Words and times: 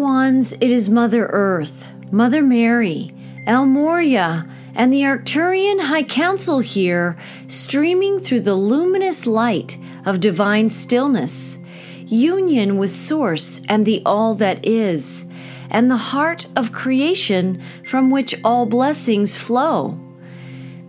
ones, 0.00 0.54
it 0.54 0.70
is 0.70 0.88
Mother 0.88 1.26
Earth, 1.26 1.92
Mother 2.10 2.42
Mary, 2.42 3.14
El 3.46 3.66
Morya, 3.66 4.48
and 4.74 4.92
the 4.92 5.02
Arcturian 5.02 5.82
High 5.82 6.02
Council 6.02 6.60
here, 6.60 7.18
streaming 7.46 8.18
through 8.18 8.40
the 8.40 8.54
luminous 8.54 9.26
light 9.26 9.76
of 10.06 10.18
divine 10.18 10.70
stillness, 10.70 11.58
union 12.06 12.78
with 12.78 12.90
Source 12.90 13.60
and 13.68 13.84
the 13.84 14.02
All 14.06 14.34
that 14.34 14.64
is, 14.66 15.28
and 15.68 15.90
the 15.90 15.96
heart 15.96 16.46
of 16.56 16.72
creation 16.72 17.62
from 17.84 18.10
which 18.10 18.34
all 18.42 18.64
blessings 18.64 19.36
flow. 19.36 19.98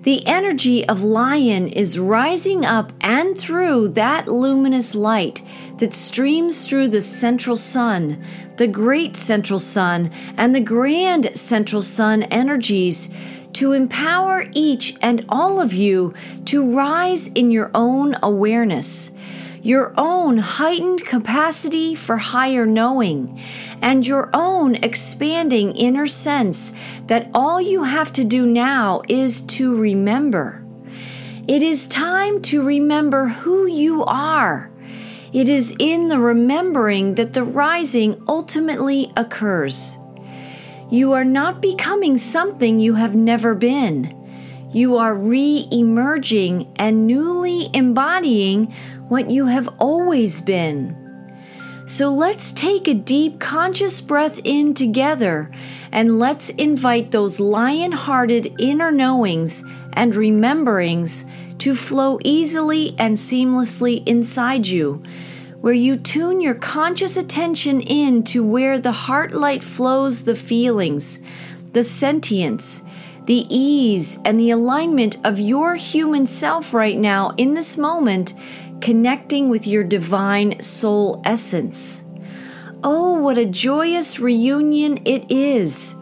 The 0.03 0.25
energy 0.25 0.87
of 0.87 1.03
Lion 1.03 1.67
is 1.67 1.99
rising 1.99 2.65
up 2.65 2.91
and 3.01 3.37
through 3.37 3.89
that 3.89 4.27
luminous 4.27 4.95
light 4.95 5.43
that 5.77 5.93
streams 5.93 6.65
through 6.65 6.87
the 6.87 7.01
central 7.01 7.55
sun, 7.55 8.23
the 8.61 8.67
great 8.67 9.15
central 9.15 9.57
sun, 9.57 10.11
and 10.37 10.53
the 10.53 10.61
grand 10.61 11.35
central 11.35 11.81
sun 11.81 12.21
energies 12.21 13.09
to 13.53 13.71
empower 13.71 14.45
each 14.53 14.95
and 15.01 15.25
all 15.27 15.59
of 15.59 15.73
you 15.73 16.13
to 16.45 16.71
rise 16.71 17.27
in 17.29 17.49
your 17.49 17.71
own 17.73 18.15
awareness 18.21 19.13
your 19.63 19.93
own 19.95 20.37
heightened 20.37 21.05
capacity 21.05 21.93
for 21.93 22.17
higher 22.17 22.65
knowing, 22.65 23.39
and 23.79 24.07
your 24.07 24.27
own 24.33 24.73
expanding 24.75 25.71
inner 25.75 26.07
sense 26.07 26.73
that 27.05 27.29
all 27.31 27.61
you 27.61 27.83
have 27.83 28.11
to 28.11 28.23
do 28.23 28.43
now 28.43 29.01
is 29.07 29.41
to 29.41 29.79
remember. 29.79 30.65
It 31.47 31.61
is 31.61 31.87
time 31.87 32.41
to 32.43 32.63
remember 32.63 33.27
who 33.27 33.67
you 33.67 34.03
are. 34.05 34.70
It 35.33 35.47
is 35.47 35.73
in 35.79 36.09
the 36.09 36.19
remembering 36.19 37.15
that 37.15 37.33
the 37.33 37.43
rising 37.43 38.21
ultimately 38.27 39.13
occurs. 39.15 39.97
You 40.89 41.13
are 41.13 41.23
not 41.23 41.61
becoming 41.61 42.17
something 42.17 42.81
you 42.81 42.95
have 42.95 43.15
never 43.15 43.55
been. 43.55 44.17
You 44.73 44.97
are 44.97 45.15
re 45.15 45.67
emerging 45.71 46.73
and 46.75 47.07
newly 47.07 47.69
embodying 47.73 48.73
what 49.07 49.29
you 49.29 49.45
have 49.45 49.69
always 49.79 50.41
been. 50.41 50.97
So 51.85 52.09
let's 52.09 52.51
take 52.51 52.87
a 52.87 52.93
deep 52.93 53.39
conscious 53.39 54.01
breath 54.01 54.41
in 54.43 54.73
together 54.73 55.49
and 55.91 56.19
let's 56.19 56.49
invite 56.51 57.11
those 57.11 57.39
lion 57.39 57.91
hearted 57.93 58.53
inner 58.59 58.91
knowings 58.91 59.63
and 59.93 60.13
rememberings 60.13 61.25
to 61.61 61.75
flow 61.75 62.17
easily 62.23 62.95
and 62.97 63.15
seamlessly 63.17 64.01
inside 64.07 64.65
you, 64.65 65.03
where 65.59 65.75
you 65.75 65.95
tune 65.95 66.41
your 66.41 66.55
conscious 66.55 67.17
attention 67.17 67.81
in 67.81 68.23
to 68.23 68.43
where 68.43 68.79
the 68.79 68.91
heart 68.91 69.31
light 69.31 69.63
flows 69.63 70.23
the 70.23 70.35
feelings, 70.35 71.19
the 71.73 71.83
sentience, 71.83 72.81
the 73.25 73.45
ease, 73.47 74.17
and 74.25 74.39
the 74.39 74.49
alignment 74.49 75.17
of 75.23 75.39
your 75.39 75.75
human 75.75 76.25
self 76.25 76.73
right 76.73 76.97
now 76.97 77.29
in 77.37 77.53
this 77.53 77.77
moment 77.77 78.33
connecting 78.81 79.47
with 79.47 79.67
your 79.67 79.83
divine 79.83 80.59
soul 80.59 81.21
essence. 81.23 82.03
Oh, 82.83 83.13
what 83.13 83.37
a 83.37 83.45
joyous 83.45 84.19
reunion 84.19 84.97
it 85.05 85.29
is! 85.29 85.93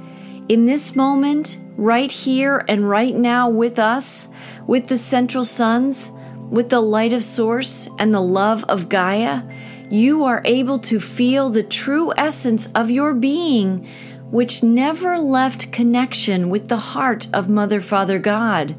In 0.48 0.64
this 0.64 0.96
moment, 0.96 1.58
right 1.76 2.10
here 2.10 2.64
and 2.70 2.88
right 2.88 3.14
now 3.14 3.50
with 3.50 3.78
us, 3.78 4.29
with 4.70 4.88
the 4.88 5.00
central 5.00 5.44
suns, 5.44 6.12
with 6.52 6.70
the 6.70 6.80
light 6.80 7.12
of 7.12 7.24
Source 7.24 7.90
and 7.98 8.14
the 8.14 8.22
love 8.22 8.64
of 8.66 8.88
Gaia, 8.88 9.42
you 9.90 10.24
are 10.24 10.44
able 10.46 10.78
to 10.78 11.00
feel 11.00 11.50
the 11.50 11.64
true 11.64 12.14
essence 12.16 12.72
of 12.74 12.92
your 12.92 13.16
being, 13.16 13.88
which 14.30 14.62
never 14.62 15.18
left 15.18 15.72
connection 15.72 16.52
with 16.52 16.68
the 16.68 16.78
heart 16.78 17.26
of 17.34 17.50
Mother, 17.50 17.82
Father, 17.82 18.20
God 18.20 18.76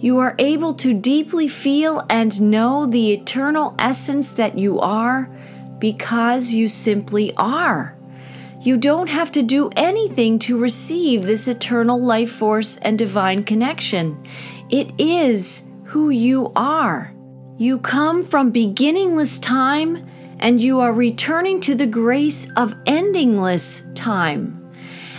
you 0.00 0.18
are 0.18 0.34
able 0.38 0.72
to 0.72 0.94
deeply 0.94 1.46
feel 1.46 2.02
and 2.08 2.40
know 2.40 2.86
the 2.86 3.12
eternal 3.12 3.74
essence 3.78 4.30
that 4.30 4.58
you 4.58 4.80
are 4.80 5.30
because 5.78 6.54
you 6.54 6.66
simply 6.66 7.34
are. 7.36 7.94
You 8.62 8.76
don't 8.76 9.08
have 9.08 9.32
to 9.32 9.42
do 9.42 9.70
anything 9.76 10.38
to 10.40 10.58
receive 10.58 11.22
this 11.22 11.48
eternal 11.48 11.98
life 12.00 12.30
force 12.30 12.76
and 12.78 12.98
divine 12.98 13.42
connection. 13.42 14.22
It 14.70 14.92
is 14.98 15.68
who 15.84 16.10
you 16.10 16.52
are. 16.54 17.14
You 17.58 17.78
come 17.78 18.22
from 18.22 18.50
beginningless 18.50 19.38
time 19.38 20.06
and 20.38 20.60
you 20.60 20.80
are 20.80 20.92
returning 20.92 21.60
to 21.62 21.74
the 21.74 21.86
grace 21.86 22.50
of 22.56 22.74
endingless 22.84 23.94
time 23.94 24.60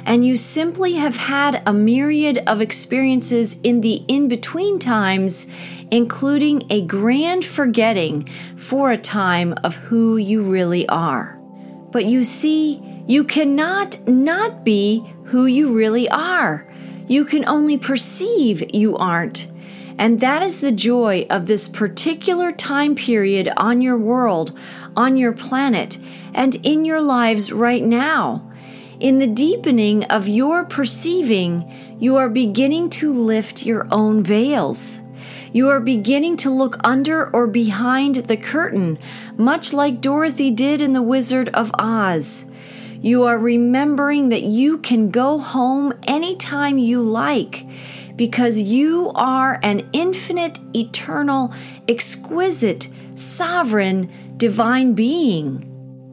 and 0.06 0.26
you 0.26 0.36
simply 0.36 0.94
have 0.94 1.16
had 1.16 1.62
a 1.66 1.74
myriad 1.74 2.40
of 2.48 2.62
experiences 2.62 3.60
in 3.62 3.82
the 3.82 4.04
in 4.08 4.28
between 4.28 4.80
times, 4.80 5.48
including 5.92 6.64
a 6.70 6.82
grand 6.82 7.46
forgetting 7.46 8.28
for 8.56 8.92
a 8.92 8.98
time 8.98 9.54
of 9.64 9.76
who 9.76 10.18
you 10.18 10.42
really 10.42 10.88
are. 10.88 11.40
But 11.92 12.06
you 12.06 12.24
see, 12.24 12.82
you 13.08 13.24
cannot 13.24 14.08
not 14.08 14.64
be 14.64 15.06
who 15.26 15.46
you 15.46 15.74
really 15.74 16.10
are. 16.10 16.68
You 17.12 17.26
can 17.26 17.44
only 17.48 17.78
perceive 17.78 18.74
you 18.74 18.98
aren't. 18.98 19.48
And 19.98 20.20
that 20.22 20.42
is 20.42 20.62
the 20.62 20.72
joy 20.72 21.28
of 21.30 21.46
this 21.46 21.68
particular 21.68 22.52
time 22.52 22.96
period 22.96 23.50
on 23.58 23.82
your 23.82 23.98
world, 23.98 24.58
on 24.96 25.18
your 25.18 25.34
planet, 25.34 25.98
and 26.34 26.56
in 26.64 26.86
your 26.86 27.02
lives 27.02 27.52
right 27.52 27.84
now 27.84 28.52
in 29.02 29.18
the 29.18 29.26
deepening 29.26 30.04
of 30.06 30.28
your 30.28 30.64
perceiving, 30.64 31.98
you 32.00 32.18
are 32.18 32.30
beginning 32.30 32.88
to 32.92 33.12
lift 33.12 33.66
your 33.66 33.88
own 33.92 34.22
veils. 34.22 35.02
You 35.52 35.70
are 35.70 35.80
beginning 35.80 36.38
to 36.38 36.52
look 36.52 36.80
under 36.84 37.28
or 37.36 37.48
behind 37.48 38.16
the 38.16 38.38
curtain, 38.38 39.00
much 39.36 39.74
like 39.74 40.02
Dorothy 40.02 40.52
did 40.52 40.82
in 40.82 40.94
The 40.94 41.02
Wizard 41.02 41.50
of 41.50 41.72
Oz. 41.80 42.51
You 43.02 43.24
are 43.24 43.38
remembering 43.38 44.30
that 44.30 44.44
you 44.44 44.78
can 44.78 45.10
go 45.10 45.40
home 45.40 45.94
anytime 46.04 46.78
you 46.78 47.02
like 47.02 47.66
because 48.16 48.60
you 48.60 49.12
are 49.16 49.60
an 49.64 49.90
infinite, 49.92 50.60
eternal, 50.76 51.54
exquisite, 51.88 52.88
sovereign, 53.16 54.12
divine 54.38 54.94
being 54.94 55.68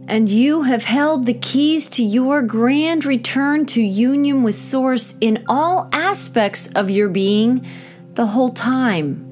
and 0.08 0.30
you 0.30 0.62
have 0.62 0.84
held 0.84 1.26
the 1.26 1.34
keys 1.34 1.86
to 1.90 2.02
your 2.02 2.40
grand 2.42 3.04
return 3.04 3.66
to 3.66 3.82
union 3.82 4.42
with 4.42 4.54
Source 4.54 5.18
in 5.20 5.44
all 5.46 5.90
aspects 5.92 6.72
of 6.72 6.90
your 6.90 7.10
being 7.10 7.64
the 8.14 8.28
whole 8.28 8.48
time. 8.48 9.24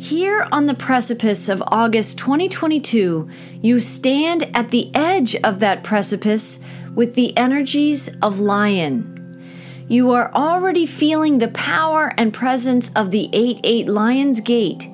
Here 0.00 0.46
on 0.52 0.66
the 0.66 0.74
precipice 0.74 1.48
of 1.48 1.62
August 1.66 2.18
2022, 2.18 3.28
you 3.60 3.80
stand 3.80 4.48
at 4.56 4.70
the 4.70 4.90
edge 4.94 5.34
of 5.36 5.58
that 5.58 5.82
precipice 5.82 6.60
with 6.94 7.14
the 7.14 7.36
energies 7.36 8.16
of 8.22 8.40
Lion. 8.40 9.12
You 9.88 10.12
are 10.12 10.32
already 10.32 10.86
feeling 10.86 11.38
the 11.38 11.48
power 11.48 12.12
and 12.16 12.32
presence 12.32 12.90
of 12.94 13.10
the 13.10 13.28
8 13.32 13.60
8 13.64 13.88
Lion's 13.88 14.40
Gate. 14.40 14.88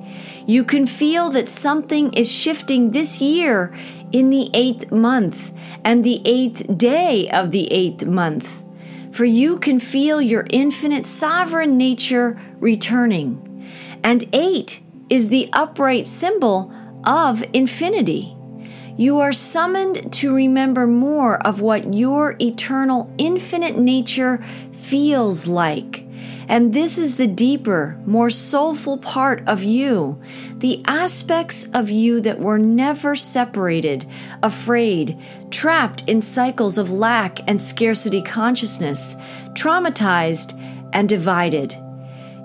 You 0.47 0.65
can 0.65 0.87
feel 0.87 1.29
that 1.31 1.49
something 1.49 2.13
is 2.15 2.33
shifting 2.33 2.91
this 2.91 3.21
year 3.21 3.75
in 4.13 4.31
the 4.31 4.49
eighth 4.55 4.91
month 4.91 5.53
and 5.85 6.03
the 6.03 6.23
eighth 6.25 6.79
day 6.79 7.29
of 7.29 7.51
the 7.51 7.71
eighth 7.71 8.07
month. 8.07 8.65
For 9.13 9.27
you 9.27 9.59
can 9.59 9.79
feel 9.79 10.23
your 10.23 10.47
infinite 10.49 11.05
sovereign 11.05 11.77
nature 11.77 12.41
returning. 12.61 13.69
And 14.03 14.25
eight 14.33 14.81
is 15.11 15.29
the 15.29 15.51
upright 15.53 16.06
symbol 16.06 16.73
of 17.05 17.44
infinity. 17.53 18.38
You 18.99 19.21
are 19.21 19.33
summoned 19.33 20.12
to 20.12 20.35
remember 20.35 20.87
more 20.87 21.39
of 21.47 21.62
what 21.62 21.95
your 21.95 22.37
eternal 22.41 23.11
infinite 23.17 23.79
nature 23.79 24.45
feels 24.73 25.47
like 25.47 26.05
and 26.49 26.73
this 26.73 26.97
is 26.97 27.17
the 27.17 27.27
deeper, 27.27 28.00
more 28.06 28.31
soulful 28.31 28.97
part 28.97 29.47
of 29.47 29.62
you, 29.62 30.21
the 30.56 30.83
aspects 30.87 31.69
of 31.75 31.91
you 31.91 32.23
that 32.23 32.41
were 32.41 32.59
never 32.59 33.15
separated, 33.15 34.06
afraid, 34.43 35.19
trapped 35.51 36.03
in 36.06 36.23
cycles 36.23 36.79
of 36.79 36.91
lack 36.91 37.39
and 37.47 37.61
scarcity 37.61 38.23
consciousness, 38.23 39.15
traumatized 39.53 40.59
and 40.94 41.06
divided. 41.06 41.77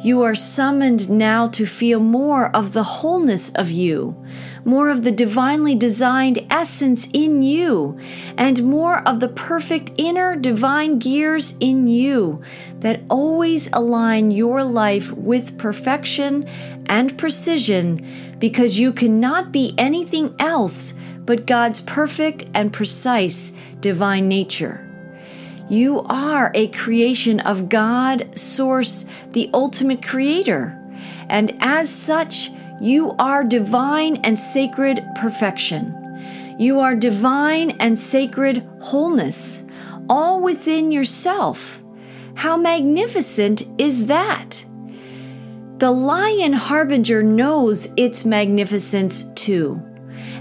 You 0.03 0.21
are 0.23 0.35
summoned 0.35 1.09
now 1.09 1.47
to 1.47 1.65
feel 1.65 2.01
more 2.01 2.53
of 2.53 2.73
the 2.73 2.83
wholeness 2.83 3.51
of 3.51 3.71
you, 3.71 4.21
more 4.65 4.89
of 4.89 5.05
the 5.05 5.13
divinely 5.13 5.75
designed 5.75 6.45
essence 6.51 7.07
in 7.13 7.41
you, 7.41 7.97
and 8.37 8.65
more 8.65 8.99
of 9.07 9.21
the 9.21 9.29
perfect 9.29 9.91
inner 9.97 10.35
divine 10.35 10.99
gears 10.99 11.55
in 11.61 11.87
you 11.87 12.41
that 12.79 13.03
always 13.09 13.71
align 13.71 14.31
your 14.31 14.61
life 14.61 15.09
with 15.13 15.57
perfection 15.57 16.49
and 16.87 17.17
precision 17.17 18.05
because 18.39 18.77
you 18.77 18.91
cannot 18.91 19.53
be 19.53 19.73
anything 19.77 20.35
else 20.37 20.95
but 21.25 21.47
God's 21.47 21.79
perfect 21.79 22.43
and 22.53 22.73
precise 22.73 23.53
divine 23.79 24.27
nature. 24.27 24.82
You 25.73 26.01
are 26.01 26.51
a 26.53 26.67
creation 26.67 27.39
of 27.39 27.67
God, 27.67 28.37
Source, 28.37 29.07
the 29.31 29.49
ultimate 29.55 30.03
creator. 30.03 30.79
And 31.29 31.57
as 31.61 31.89
such, 31.91 32.51
you 32.79 33.15
are 33.17 33.43
divine 33.43 34.17
and 34.17 34.37
sacred 34.37 35.03
perfection. 35.15 36.55
You 36.59 36.79
are 36.79 36.95
divine 36.95 37.71
and 37.79 37.97
sacred 37.97 38.63
wholeness, 38.81 39.63
all 40.07 40.41
within 40.41 40.91
yourself. 40.91 41.81
How 42.35 42.55
magnificent 42.55 43.63
is 43.79 44.05
that? 44.05 44.63
The 45.79 45.89
lion 45.89 46.53
harbinger 46.53 47.23
knows 47.23 47.87
its 47.97 48.25
magnificence 48.25 49.23
too. 49.33 49.81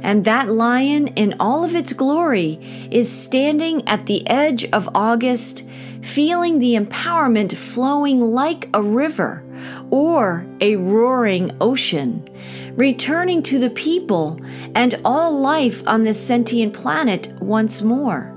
And 0.02 0.25
that 0.25 0.50
lion, 0.50 1.08
in 1.08 1.34
all 1.38 1.64
of 1.64 1.75
its 1.75 1.93
glory, 1.93 2.58
is 2.90 3.10
standing 3.10 3.87
at 3.88 4.06
the 4.06 4.26
edge 4.28 4.64
of 4.72 4.88
August, 4.94 5.66
feeling 6.02 6.58
the 6.58 6.75
empowerment 6.75 7.56
flowing 7.56 8.20
like 8.20 8.69
a 8.75 8.82
river 8.82 9.44
or 9.90 10.46
a 10.60 10.76
roaring 10.76 11.52
ocean, 11.60 12.28
returning 12.75 13.43
to 13.44 13.58
the 13.58 13.70
people 13.70 14.40
and 14.75 14.94
all 15.04 15.38
life 15.38 15.87
on 15.87 16.02
this 16.02 16.25
sentient 16.25 16.75
planet 16.75 17.32
once 17.40 17.82
more. 17.82 18.32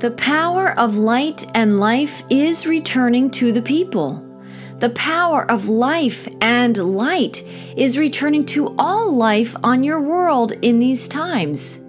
The 0.00 0.10
power 0.10 0.78
of 0.78 0.98
light 0.98 1.46
and 1.54 1.80
life 1.80 2.22
is 2.28 2.66
returning 2.66 3.30
to 3.30 3.52
the 3.52 3.62
people. 3.62 4.25
The 4.78 4.90
power 4.90 5.50
of 5.50 5.70
life 5.70 6.28
and 6.42 6.76
light 6.76 7.42
is 7.76 7.98
returning 7.98 8.44
to 8.46 8.74
all 8.78 9.10
life 9.10 9.56
on 9.64 9.82
your 9.82 10.00
world 10.02 10.52
in 10.60 10.78
these 10.78 11.08
times. 11.08 11.80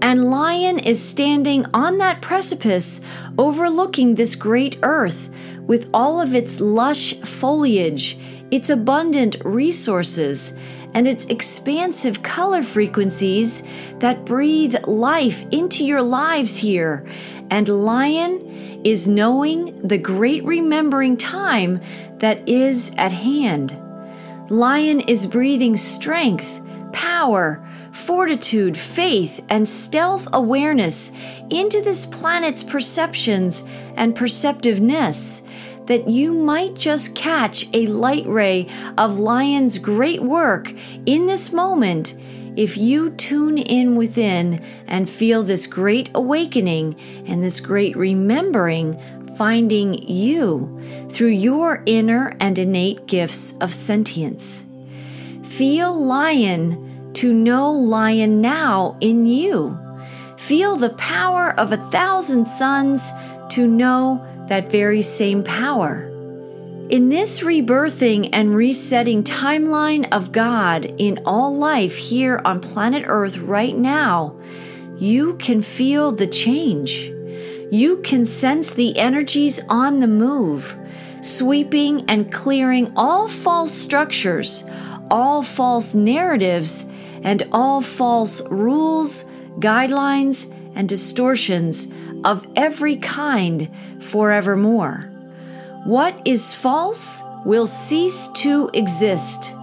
And 0.00 0.30
Lion 0.30 0.78
is 0.78 1.02
standing 1.02 1.66
on 1.74 1.98
that 1.98 2.22
precipice 2.22 3.00
overlooking 3.36 4.14
this 4.14 4.36
great 4.36 4.78
earth 4.82 5.28
with 5.66 5.90
all 5.92 6.20
of 6.20 6.34
its 6.34 6.60
lush 6.60 7.14
foliage, 7.20 8.16
its 8.52 8.70
abundant 8.70 9.36
resources, 9.44 10.54
and 10.94 11.08
its 11.08 11.24
expansive 11.26 12.22
color 12.22 12.62
frequencies 12.62 13.64
that 13.98 14.24
breathe 14.24 14.76
life 14.86 15.44
into 15.50 15.84
your 15.84 16.02
lives 16.02 16.56
here. 16.56 17.06
And 17.50 17.68
Lion 17.68 18.49
is 18.84 19.08
knowing 19.08 19.86
the 19.86 19.98
great 19.98 20.44
remembering 20.44 21.16
time 21.16 21.80
that 22.18 22.48
is 22.48 22.94
at 22.96 23.12
hand. 23.12 23.76
Lion 24.50 25.00
is 25.00 25.26
breathing 25.26 25.76
strength, 25.76 26.60
power, 26.92 27.66
fortitude, 27.92 28.76
faith, 28.76 29.44
and 29.48 29.68
stealth 29.68 30.28
awareness 30.32 31.12
into 31.50 31.80
this 31.82 32.06
planet's 32.06 32.62
perceptions 32.62 33.64
and 33.96 34.14
perceptiveness 34.14 35.42
that 35.86 36.08
you 36.08 36.32
might 36.32 36.74
just 36.74 37.16
catch 37.16 37.66
a 37.72 37.86
light 37.88 38.26
ray 38.26 38.66
of 38.96 39.18
Lion's 39.18 39.78
great 39.78 40.22
work 40.22 40.72
in 41.06 41.26
this 41.26 41.52
moment 41.52 42.14
if 42.56 42.76
you 42.76 43.10
tune 43.10 43.58
in 43.58 43.96
within 43.96 44.62
and 44.86 45.08
feel 45.08 45.42
this 45.42 45.66
great 45.66 46.10
awakening 46.14 46.96
and 47.26 47.42
this 47.42 47.60
great 47.60 47.96
remembering 47.96 49.00
finding 49.36 49.94
you 50.08 50.78
through 51.08 51.28
your 51.28 51.82
inner 51.86 52.36
and 52.40 52.58
innate 52.58 53.06
gifts 53.06 53.56
of 53.58 53.72
sentience. 53.72 54.64
Feel 55.42 55.98
lion 55.98 57.12
to 57.14 57.32
know 57.32 57.70
lion 57.70 58.40
now 58.40 58.96
in 59.00 59.24
you. 59.24 59.78
Feel 60.36 60.76
the 60.76 60.90
power 60.90 61.58
of 61.58 61.72
a 61.72 61.90
thousand 61.90 62.46
suns 62.46 63.12
to 63.50 63.66
know 63.66 64.26
that 64.48 64.70
very 64.70 65.02
same 65.02 65.42
power. 65.44 66.09
In 66.90 67.08
this 67.08 67.44
rebirthing 67.44 68.30
and 68.32 68.52
resetting 68.52 69.22
timeline 69.22 70.12
of 70.12 70.32
God 70.32 70.92
in 70.98 71.20
all 71.24 71.56
life 71.56 71.94
here 71.94 72.42
on 72.44 72.58
planet 72.58 73.04
Earth 73.06 73.38
right 73.38 73.76
now, 73.76 74.36
you 74.98 75.36
can 75.36 75.62
feel 75.62 76.10
the 76.10 76.26
change. 76.26 77.12
You 77.70 77.98
can 78.02 78.24
sense 78.24 78.74
the 78.74 78.98
energies 78.98 79.60
on 79.68 80.00
the 80.00 80.08
move, 80.08 80.74
sweeping 81.20 82.10
and 82.10 82.32
clearing 82.32 82.92
all 82.96 83.28
false 83.28 83.70
structures, 83.70 84.64
all 85.12 85.44
false 85.44 85.94
narratives, 85.94 86.90
and 87.22 87.44
all 87.52 87.80
false 87.80 88.42
rules, 88.48 89.26
guidelines, 89.60 90.52
and 90.74 90.88
distortions 90.88 91.86
of 92.24 92.48
every 92.56 92.96
kind 92.96 93.70
forevermore. 94.00 95.09
What 95.84 96.20
is 96.26 96.54
false 96.54 97.22
will 97.46 97.64
cease 97.64 98.26
to 98.28 98.68
exist. 98.74 99.56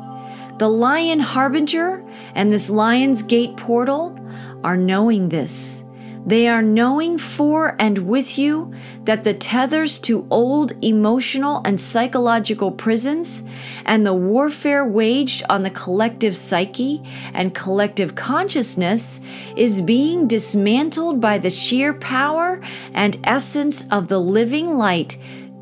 The 0.58 0.68
Lion 0.68 1.20
Harbinger 1.20 2.04
and 2.34 2.52
this 2.52 2.72
Lion's 2.72 3.22
Gate 3.22 3.56
portal 3.56 4.20
are 4.64 4.76
knowing 4.76 5.30
this. 5.30 5.84
They 6.26 6.48
are 6.48 6.64
knowing 6.64 7.20
for 7.20 7.76
and 7.80 8.00
with 8.00 8.38
you 8.38 8.74
that 9.06 9.24
the 9.24 9.34
tethers 9.36 10.00
to 10.00 10.28
old 10.32 10.74
emotional 10.84 11.62
and 11.64 11.80
psychological 11.80 12.72
prisons 12.72 13.44
and 13.86 14.06
the 14.06 14.14
warfare 14.14 14.84
waged 14.86 15.44
on 15.50 15.62
the 15.62 15.70
collective 15.70 16.36
psyche 16.36 17.02
and 17.32 17.56
collective 17.56 18.16
consciousness 18.16 19.22
is 19.56 19.80
being 19.80 20.28
dismantled 20.28 21.22
by 21.22 21.38
the 21.38 21.50
sheer 21.50 21.94
power 21.94 22.60
and 22.92 23.20
essence 23.24 23.88
of 23.90 24.08
the 24.10 24.20
living 24.20 24.74
light 24.74 25.18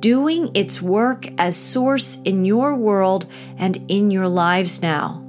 doing 0.06 0.52
its 0.54 0.84
work 0.84 1.26
as 1.40 1.58
source 1.58 2.22
in 2.26 2.46
your 2.46 2.76
world 2.76 3.26
and 3.58 3.84
in 3.88 4.12
your 4.12 4.28
lives 4.28 4.80
now. 4.80 5.20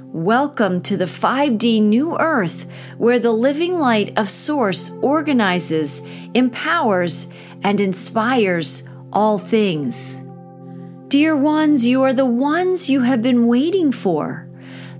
Welcome 0.00 0.80
to 0.84 0.96
the 0.96 1.04
5D 1.04 1.82
New 1.82 2.16
Earth, 2.16 2.64
where 2.96 3.18
the 3.18 3.32
living 3.32 3.78
light 3.78 4.16
of 4.16 4.30
Source 4.30 4.96
organizes, 5.02 6.00
empowers, 6.32 7.28
and 7.62 7.78
inspires 7.82 8.88
all 9.12 9.36
things. 9.36 10.24
Dear 11.08 11.36
ones, 11.36 11.84
you 11.84 12.02
are 12.02 12.14
the 12.14 12.24
ones 12.24 12.88
you 12.88 13.02
have 13.02 13.20
been 13.20 13.46
waiting 13.46 13.92
for. 13.92 14.48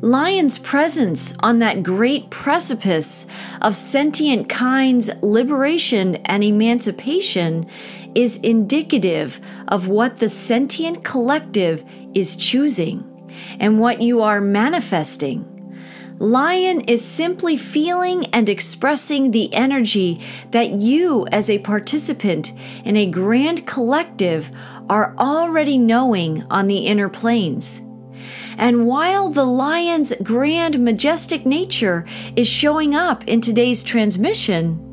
Lion's 0.02 0.58
presence 0.58 1.34
on 1.40 1.60
that 1.60 1.82
great 1.82 2.28
precipice 2.28 3.26
of 3.62 3.74
sentient 3.74 4.50
kinds' 4.50 5.08
liberation 5.22 6.16
and 6.26 6.44
emancipation 6.44 7.66
is 8.14 8.38
indicative 8.38 9.40
of 9.68 9.88
what 9.88 10.16
the 10.16 10.28
sentient 10.28 11.04
collective 11.04 11.84
is 12.14 12.36
choosing 12.36 13.10
and 13.58 13.80
what 13.80 14.00
you 14.00 14.22
are 14.22 14.40
manifesting. 14.40 15.50
Lion 16.18 16.80
is 16.82 17.04
simply 17.04 17.56
feeling 17.56 18.26
and 18.26 18.48
expressing 18.48 19.32
the 19.32 19.52
energy 19.52 20.20
that 20.52 20.70
you, 20.70 21.26
as 21.32 21.50
a 21.50 21.58
participant 21.58 22.52
in 22.84 22.96
a 22.96 23.10
grand 23.10 23.66
collective, 23.66 24.52
are 24.88 25.14
already 25.18 25.76
knowing 25.76 26.44
on 26.50 26.68
the 26.68 26.86
inner 26.86 27.08
planes. 27.08 27.82
And 28.56 28.86
while 28.86 29.28
the 29.28 29.44
lion's 29.44 30.12
grand, 30.22 30.78
majestic 30.78 31.44
nature 31.44 32.06
is 32.36 32.46
showing 32.46 32.94
up 32.94 33.26
in 33.26 33.40
today's 33.40 33.82
transmission, 33.82 34.83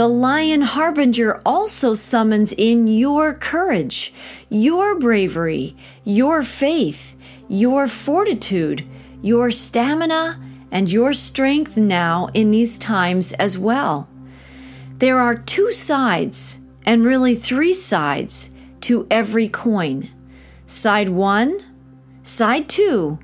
the 0.00 0.08
Lion 0.08 0.62
Harbinger 0.62 1.42
also 1.44 1.92
summons 1.92 2.54
in 2.54 2.86
your 2.86 3.34
courage, 3.34 4.14
your 4.48 4.98
bravery, 4.98 5.76
your 6.04 6.42
faith, 6.42 7.14
your 7.50 7.86
fortitude, 7.86 8.82
your 9.20 9.50
stamina, 9.50 10.40
and 10.70 10.90
your 10.90 11.12
strength 11.12 11.76
now 11.76 12.30
in 12.32 12.50
these 12.50 12.78
times 12.78 13.34
as 13.34 13.58
well. 13.58 14.08
There 14.96 15.18
are 15.18 15.34
two 15.34 15.70
sides, 15.70 16.60
and 16.86 17.04
really 17.04 17.34
three 17.34 17.74
sides, 17.74 18.52
to 18.80 19.06
every 19.10 19.50
coin 19.50 20.08
side 20.64 21.10
one, 21.10 21.62
side 22.22 22.70
two, 22.70 23.18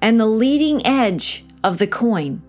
and 0.00 0.18
the 0.18 0.24
leading 0.24 0.86
edge 0.86 1.44
of 1.62 1.76
the 1.76 1.86
coin. 1.86 2.40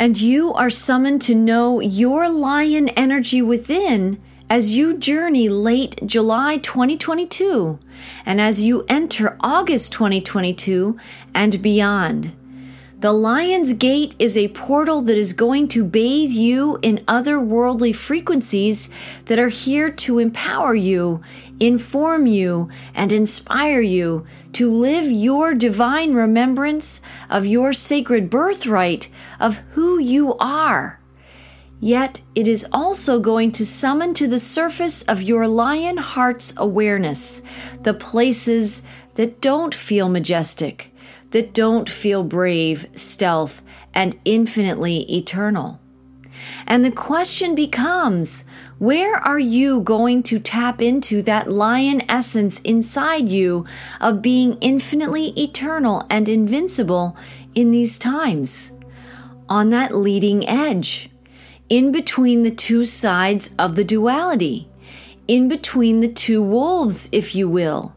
And 0.00 0.18
you 0.18 0.54
are 0.54 0.70
summoned 0.70 1.20
to 1.22 1.34
know 1.34 1.78
your 1.80 2.26
lion 2.30 2.88
energy 2.96 3.42
within 3.42 4.18
as 4.48 4.74
you 4.74 4.96
journey 4.96 5.50
late 5.50 6.00
July 6.06 6.56
2022 6.56 7.78
and 8.24 8.40
as 8.40 8.62
you 8.62 8.86
enter 8.88 9.36
August 9.40 9.92
2022 9.92 10.98
and 11.34 11.60
beyond. 11.60 12.32
The 13.00 13.12
Lion's 13.12 13.74
Gate 13.74 14.16
is 14.18 14.38
a 14.38 14.48
portal 14.48 15.02
that 15.02 15.18
is 15.18 15.34
going 15.34 15.68
to 15.68 15.84
bathe 15.84 16.30
you 16.30 16.78
in 16.80 17.04
otherworldly 17.06 17.94
frequencies 17.94 18.88
that 19.26 19.38
are 19.38 19.48
here 19.48 19.90
to 19.90 20.18
empower 20.18 20.74
you, 20.74 21.20
inform 21.60 22.26
you, 22.26 22.70
and 22.94 23.12
inspire 23.12 23.82
you 23.82 24.26
to 24.52 24.70
live 24.72 25.10
your 25.10 25.54
divine 25.54 26.14
remembrance 26.14 27.00
of 27.28 27.46
your 27.46 27.72
sacred 27.72 28.30
birthright 28.30 29.08
of 29.38 29.58
who 29.72 29.98
you 29.98 30.36
are. 30.38 31.00
Yet 31.80 32.20
it 32.34 32.46
is 32.46 32.66
also 32.72 33.20
going 33.20 33.52
to 33.52 33.64
summon 33.64 34.12
to 34.14 34.28
the 34.28 34.38
surface 34.38 35.02
of 35.04 35.22
your 35.22 35.48
lion 35.48 35.96
heart's 35.96 36.52
awareness 36.56 37.42
the 37.82 37.94
places 37.94 38.82
that 39.14 39.40
don't 39.40 39.74
feel 39.74 40.08
majestic 40.08 40.90
that 41.30 41.54
don't 41.54 41.88
feel 41.88 42.22
brave, 42.22 42.86
stealth, 42.94 43.62
and 43.94 44.18
infinitely 44.24 44.98
eternal. 45.14 45.79
And 46.66 46.84
the 46.84 46.90
question 46.90 47.54
becomes 47.54 48.44
where 48.78 49.16
are 49.16 49.38
you 49.38 49.80
going 49.80 50.22
to 50.24 50.38
tap 50.38 50.80
into 50.80 51.22
that 51.22 51.50
lion 51.50 52.02
essence 52.08 52.60
inside 52.60 53.28
you 53.28 53.66
of 54.00 54.22
being 54.22 54.56
infinitely 54.60 55.28
eternal 55.38 56.06
and 56.08 56.28
invincible 56.28 57.16
in 57.54 57.70
these 57.70 57.98
times? 57.98 58.72
On 59.48 59.70
that 59.70 59.94
leading 59.94 60.48
edge, 60.48 61.10
in 61.68 61.92
between 61.92 62.42
the 62.42 62.50
two 62.50 62.84
sides 62.84 63.54
of 63.58 63.76
the 63.76 63.84
duality, 63.84 64.68
in 65.28 65.46
between 65.48 66.00
the 66.00 66.08
two 66.08 66.42
wolves, 66.42 67.08
if 67.12 67.34
you 67.34 67.48
will. 67.48 67.94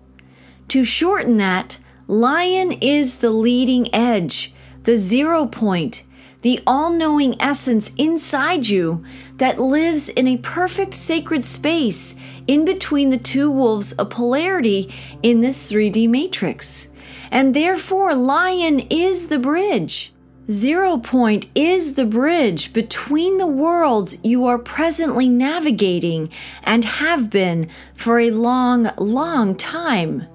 To 0.70 0.84
shorten 0.84 1.38
that, 1.38 1.78
Lion 2.08 2.74
is 2.74 3.18
the 3.18 3.32
leading 3.32 3.94
edge, 3.94 4.54
the 4.84 4.98
zero 4.98 5.46
point, 5.46 6.04
the 6.44 6.60
all 6.68 6.92
knowing 6.92 7.42
essence 7.42 7.92
inside 7.98 8.68
you 8.68 9.04
that 9.38 9.60
lives 9.60 10.10
in 10.10 10.28
a 10.28 10.38
perfect 10.38 10.94
sacred 10.94 11.44
space 11.44 12.16
in 12.48 12.64
between 12.66 13.10
the 13.10 13.18
two 13.18 13.50
wolves 13.50 13.94
of 13.94 14.10
polarity 14.10 14.94
in 15.24 15.42
this 15.42 15.72
3D 15.72 16.08
matrix. 16.08 16.90
And 17.32 17.54
therefore, 17.54 18.14
Lion 18.14 18.82
is 18.90 19.30
the 19.30 19.40
bridge. 19.40 20.14
Zero 20.52 20.98
point 20.98 21.46
is 21.56 21.94
the 21.94 22.06
bridge 22.06 22.74
between 22.74 23.38
the 23.38 23.48
worlds 23.48 24.18
you 24.26 24.46
are 24.46 24.60
presently 24.60 25.30
navigating 25.30 26.30
and 26.64 26.84
have 26.84 27.30
been 27.30 27.70
for 27.96 28.20
a 28.20 28.30
long, 28.30 28.92
long 28.98 29.56
time. 29.56 30.28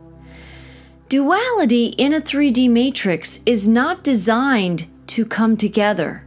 Duality 1.10 1.88
in 1.98 2.14
a 2.14 2.20
3D 2.20 2.70
matrix 2.70 3.42
is 3.44 3.68
not 3.68 4.02
designed 4.02 4.86
to 5.08 5.24
come 5.24 5.56
together. 5.56 6.24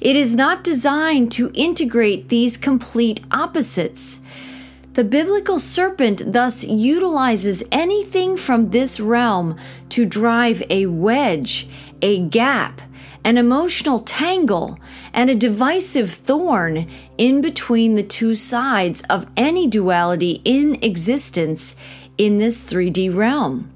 It 0.00 0.16
is 0.16 0.36
not 0.36 0.64
designed 0.64 1.32
to 1.32 1.50
integrate 1.54 2.28
these 2.28 2.56
complete 2.56 3.20
opposites. 3.30 4.20
The 4.94 5.04
biblical 5.04 5.58
serpent 5.58 6.32
thus 6.32 6.64
utilizes 6.64 7.62
anything 7.70 8.36
from 8.36 8.70
this 8.70 8.98
realm 8.98 9.56
to 9.90 10.06
drive 10.06 10.62
a 10.70 10.86
wedge, 10.86 11.68
a 12.00 12.20
gap, 12.20 12.80
an 13.22 13.36
emotional 13.36 13.98
tangle, 13.98 14.78
and 15.12 15.28
a 15.28 15.34
divisive 15.34 16.10
thorn 16.10 16.88
in 17.18 17.40
between 17.40 17.94
the 17.94 18.02
two 18.02 18.34
sides 18.34 19.02
of 19.10 19.26
any 19.36 19.66
duality 19.66 20.40
in 20.44 20.78
existence 20.82 21.76
in 22.16 22.38
this 22.38 22.64
3D 22.64 23.14
realm. 23.14 23.70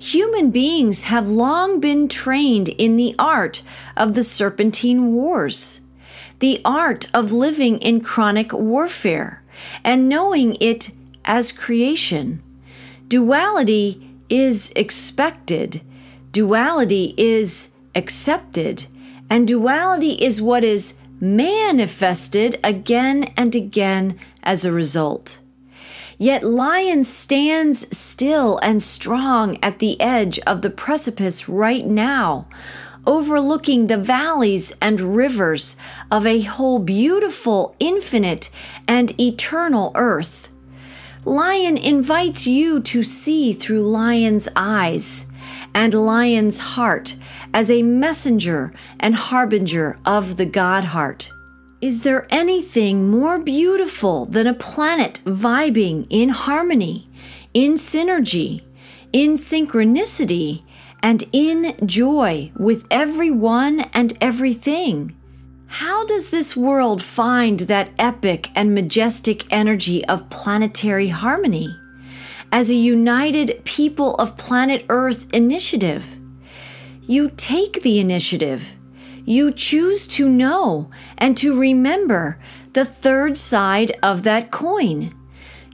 Human 0.00 0.50
beings 0.50 1.04
have 1.04 1.28
long 1.28 1.78
been 1.78 2.08
trained 2.08 2.70
in 2.70 2.96
the 2.96 3.14
art 3.18 3.60
of 3.98 4.14
the 4.14 4.24
serpentine 4.24 5.12
wars, 5.12 5.82
the 6.38 6.58
art 6.64 7.06
of 7.12 7.32
living 7.32 7.76
in 7.78 8.00
chronic 8.00 8.50
warfare, 8.50 9.42
and 9.84 10.08
knowing 10.08 10.56
it 10.58 10.90
as 11.26 11.52
creation. 11.52 12.42
Duality 13.08 14.10
is 14.30 14.72
expected, 14.74 15.82
duality 16.32 17.12
is 17.18 17.72
accepted, 17.94 18.86
and 19.28 19.46
duality 19.46 20.12
is 20.12 20.40
what 20.40 20.64
is 20.64 20.94
manifested 21.20 22.58
again 22.64 23.24
and 23.36 23.54
again 23.54 24.18
as 24.42 24.64
a 24.64 24.72
result. 24.72 25.40
Yet 26.22 26.44
Lion 26.44 27.04
stands 27.04 27.96
still 27.96 28.58
and 28.58 28.82
strong 28.82 29.56
at 29.62 29.78
the 29.78 29.98
edge 29.98 30.38
of 30.40 30.60
the 30.60 30.68
precipice 30.68 31.48
right 31.48 31.86
now, 31.86 32.46
overlooking 33.06 33.86
the 33.86 33.96
valleys 33.96 34.70
and 34.82 35.16
rivers 35.16 35.76
of 36.10 36.26
a 36.26 36.42
whole 36.42 36.78
beautiful, 36.78 37.74
infinite, 37.80 38.50
and 38.86 39.18
eternal 39.18 39.92
earth. 39.94 40.50
Lion 41.24 41.78
invites 41.78 42.46
you 42.46 42.80
to 42.80 43.02
see 43.02 43.54
through 43.54 43.90
Lion's 43.90 44.46
eyes 44.54 45.24
and 45.74 45.94
Lion's 45.94 46.58
heart 46.58 47.16
as 47.54 47.70
a 47.70 47.82
messenger 47.82 48.74
and 48.98 49.14
harbinger 49.14 49.98
of 50.04 50.36
the 50.36 50.44
God 50.44 50.84
heart. 50.84 51.30
Is 51.80 52.02
there 52.02 52.26
anything 52.28 53.08
more 53.08 53.38
beautiful 53.38 54.26
than 54.26 54.46
a 54.46 54.52
planet 54.52 55.22
vibing 55.24 56.06
in 56.10 56.28
harmony, 56.28 57.06
in 57.54 57.74
synergy, 57.74 58.60
in 59.14 59.36
synchronicity, 59.36 60.62
and 61.02 61.24
in 61.32 61.74
joy 61.86 62.52
with 62.54 62.86
everyone 62.90 63.80
and 63.94 64.12
everything? 64.20 65.16
How 65.68 66.04
does 66.04 66.28
this 66.28 66.54
world 66.54 67.02
find 67.02 67.60
that 67.60 67.92
epic 67.98 68.50
and 68.54 68.74
majestic 68.74 69.50
energy 69.50 70.04
of 70.04 70.28
planetary 70.28 71.08
harmony? 71.08 71.74
As 72.52 72.68
a 72.70 72.74
united 72.74 73.64
people 73.64 74.16
of 74.16 74.36
planet 74.36 74.84
Earth 74.90 75.32
initiative, 75.32 76.04
you 77.00 77.30
take 77.36 77.80
the 77.80 78.00
initiative 78.00 78.74
you 79.30 79.52
choose 79.52 80.08
to 80.08 80.28
know 80.28 80.90
and 81.16 81.36
to 81.36 81.58
remember 81.58 82.36
the 82.72 82.84
third 82.84 83.38
side 83.38 83.92
of 84.02 84.24
that 84.24 84.50
coin. 84.50 85.14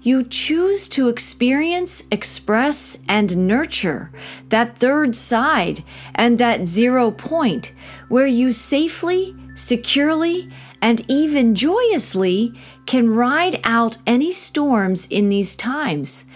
You 0.03 0.23
choose 0.23 0.89
to 0.91 1.09
experience, 1.09 2.05
express, 2.13 2.99
and 3.09 3.49
nurture 3.49 4.13
that 4.51 4.79
third 4.79 5.17
side 5.17 5.83
and 6.15 6.39
that 6.39 6.67
zero 6.67 7.11
point 7.11 7.73
where 8.09 8.27
you 8.27 8.53
safely, 8.53 9.35
securely, 9.55 10.51
and 10.83 11.03
even 11.09 11.55
joyously 11.55 12.53
can 12.85 13.09
ride 13.09 13.59
out 13.65 13.97
any 14.07 14.31
storms 14.31 15.07
in 15.07 15.31
these 15.31 15.57
times 15.57 16.27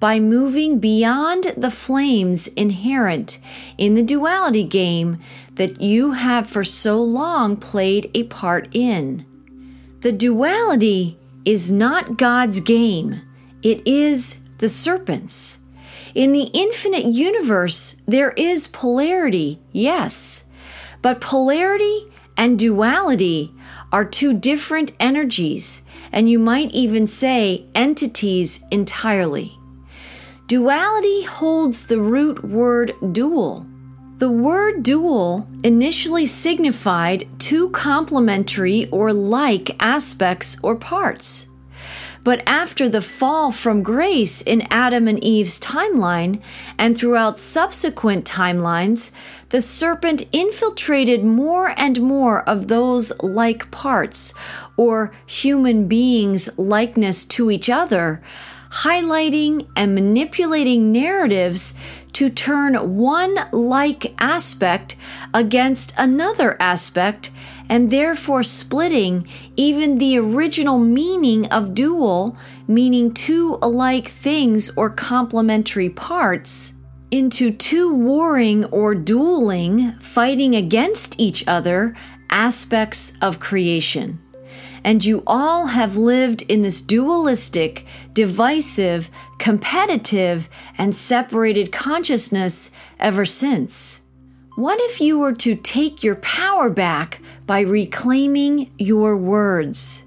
by 0.00 0.18
moving 0.18 0.80
beyond 0.80 1.52
the 1.56 1.70
flames 1.70 2.48
inherent 2.48 3.38
in 3.76 3.94
the 3.94 4.02
duality 4.02 4.64
game 4.64 5.18
that 5.56 5.80
you 5.80 6.12
have 6.12 6.48
for 6.48 6.64
so 6.64 7.00
long 7.02 7.56
played 7.56 8.10
a 8.14 8.24
part 8.24 8.66
in. 8.72 9.26
The 10.00 10.10
duality 10.10 11.18
is 11.44 11.70
not 11.70 12.16
God's 12.16 12.60
game, 12.60 13.20
it 13.62 13.86
is 13.86 14.42
the 14.58 14.70
serpent's. 14.70 15.58
In 16.14 16.32
the 16.32 16.50
infinite 16.54 17.04
universe, 17.04 18.00
there 18.06 18.30
is 18.30 18.66
polarity, 18.66 19.60
yes, 19.70 20.46
but 21.02 21.20
polarity 21.20 22.10
and 22.36 22.58
duality 22.58 23.54
are 23.92 24.04
two 24.04 24.32
different 24.32 24.92
energies, 24.98 25.82
and 26.10 26.30
you 26.30 26.38
might 26.38 26.70
even 26.72 27.06
say 27.06 27.66
entities 27.74 28.64
entirely. 28.70 29.59
Duality 30.50 31.22
holds 31.22 31.86
the 31.86 32.00
root 32.00 32.42
word 32.42 32.92
dual, 33.12 33.68
the 34.18 34.28
word 34.28 34.82
dual 34.82 35.46
initially 35.62 36.26
signified 36.26 37.28
two 37.38 37.70
complementary 37.70 38.88
or 38.90 39.12
like 39.12 39.76
aspects 39.78 40.56
or 40.60 40.74
parts. 40.74 41.46
But 42.24 42.42
after 42.48 42.88
the 42.88 43.00
fall 43.00 43.52
from 43.52 43.84
grace 43.84 44.42
in 44.42 44.66
Adam 44.72 45.06
and 45.06 45.22
Eve's 45.22 45.60
timeline 45.60 46.42
and 46.76 46.98
throughout 46.98 47.38
subsequent 47.38 48.24
timelines, 48.24 49.12
the 49.50 49.62
serpent 49.62 50.24
infiltrated 50.32 51.22
more 51.22 51.72
and 51.78 52.02
more 52.02 52.42
of 52.48 52.66
those 52.66 53.12
like 53.22 53.70
parts 53.70 54.34
or 54.76 55.12
human 55.26 55.86
beings' 55.86 56.50
likeness 56.58 57.24
to 57.26 57.52
each 57.52 57.70
other, 57.70 58.20
highlighting 58.70 59.66
and 59.76 59.94
manipulating 59.94 60.92
narratives 60.92 61.74
to 62.12 62.28
turn 62.28 62.96
one 62.96 63.36
like 63.52 64.14
aspect 64.20 64.96
against 65.34 65.92
another 65.96 66.56
aspect 66.60 67.30
and 67.68 67.90
therefore 67.90 68.42
splitting 68.42 69.26
even 69.56 69.98
the 69.98 70.18
original 70.18 70.78
meaning 70.78 71.46
of 71.46 71.74
dual, 71.74 72.36
meaning 72.66 73.14
two 73.14 73.58
alike 73.62 74.08
things 74.08 74.70
or 74.76 74.90
complementary 74.90 75.88
parts, 75.88 76.74
into 77.10 77.50
two 77.50 77.92
warring 77.94 78.64
or 78.66 78.94
dueling, 78.94 79.92
fighting 80.00 80.54
against 80.54 81.18
each 81.18 81.46
other 81.46 81.96
aspects 82.28 83.16
of 83.22 83.40
creation. 83.40 84.20
And 84.82 85.04
you 85.04 85.22
all 85.26 85.66
have 85.66 85.96
lived 85.96 86.42
in 86.42 86.62
this 86.62 86.80
dualistic, 86.80 87.84
divisive, 88.12 89.10
competitive, 89.38 90.48
and 90.78 90.94
separated 90.94 91.72
consciousness 91.72 92.70
ever 92.98 93.24
since. 93.24 94.02
What 94.56 94.80
if 94.80 95.00
you 95.00 95.18
were 95.18 95.32
to 95.34 95.54
take 95.54 96.02
your 96.02 96.16
power 96.16 96.68
back 96.68 97.20
by 97.46 97.60
reclaiming 97.60 98.70
your 98.78 99.16
words? 99.16 100.06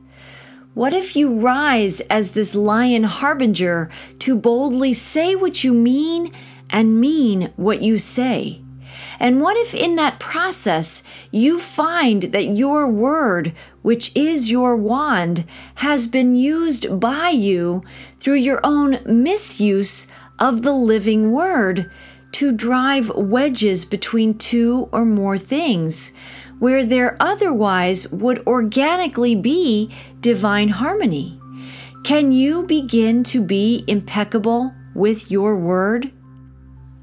What 0.73 0.93
if 0.93 1.15
you 1.15 1.39
rise 1.39 2.01
as 2.01 2.31
this 2.31 2.55
lion 2.55 3.03
harbinger 3.03 3.89
to 4.19 4.35
boldly 4.35 4.93
say 4.93 5.35
what 5.35 5.63
you 5.63 5.73
mean 5.73 6.33
and 6.69 6.99
mean 6.99 7.53
what 7.55 7.81
you 7.81 7.97
say? 7.97 8.63
And 9.19 9.41
what 9.41 9.55
if 9.57 9.73
in 9.73 9.95
that 9.95 10.19
process 10.19 11.03
you 11.31 11.59
find 11.59 12.23
that 12.23 12.57
your 12.57 12.87
word, 12.87 13.53
which 13.83 14.11
is 14.15 14.49
your 14.49 14.75
wand, 14.75 15.45
has 15.75 16.07
been 16.07 16.35
used 16.35 16.99
by 16.99 17.29
you 17.29 17.83
through 18.19 18.33
your 18.33 18.59
own 18.63 18.97
misuse 19.05 20.07
of 20.39 20.63
the 20.63 20.73
living 20.73 21.31
word 21.31 21.91
to 22.31 22.51
drive 22.51 23.09
wedges 23.15 23.85
between 23.85 24.35
two 24.35 24.89
or 24.91 25.05
more 25.05 25.37
things, 25.37 26.11
where 26.57 26.83
there 26.83 27.15
otherwise 27.19 28.11
would 28.11 28.39
organically 28.47 29.35
be 29.35 29.91
divine 30.19 30.69
harmony? 30.69 31.39
Can 32.03 32.31
you 32.31 32.63
begin 32.63 33.23
to 33.25 33.41
be 33.41 33.83
impeccable 33.87 34.73
with 34.95 35.29
your 35.29 35.55
word? 35.55 36.11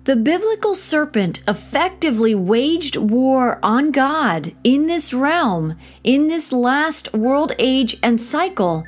The 0.05 0.17
biblical 0.17 0.75
serpent 0.75 1.43
effectively 1.47 2.35
waged 2.35 2.97
war 2.97 3.59
on 3.63 3.91
God 3.91 4.55
in 4.65 4.87
this 4.87 5.13
realm, 5.13 5.77
in 6.03 6.29
this 6.29 6.53
last 6.53 7.13
world 7.13 7.53
age 7.59 7.99
and 8.03 8.19
cycle, 8.19 8.85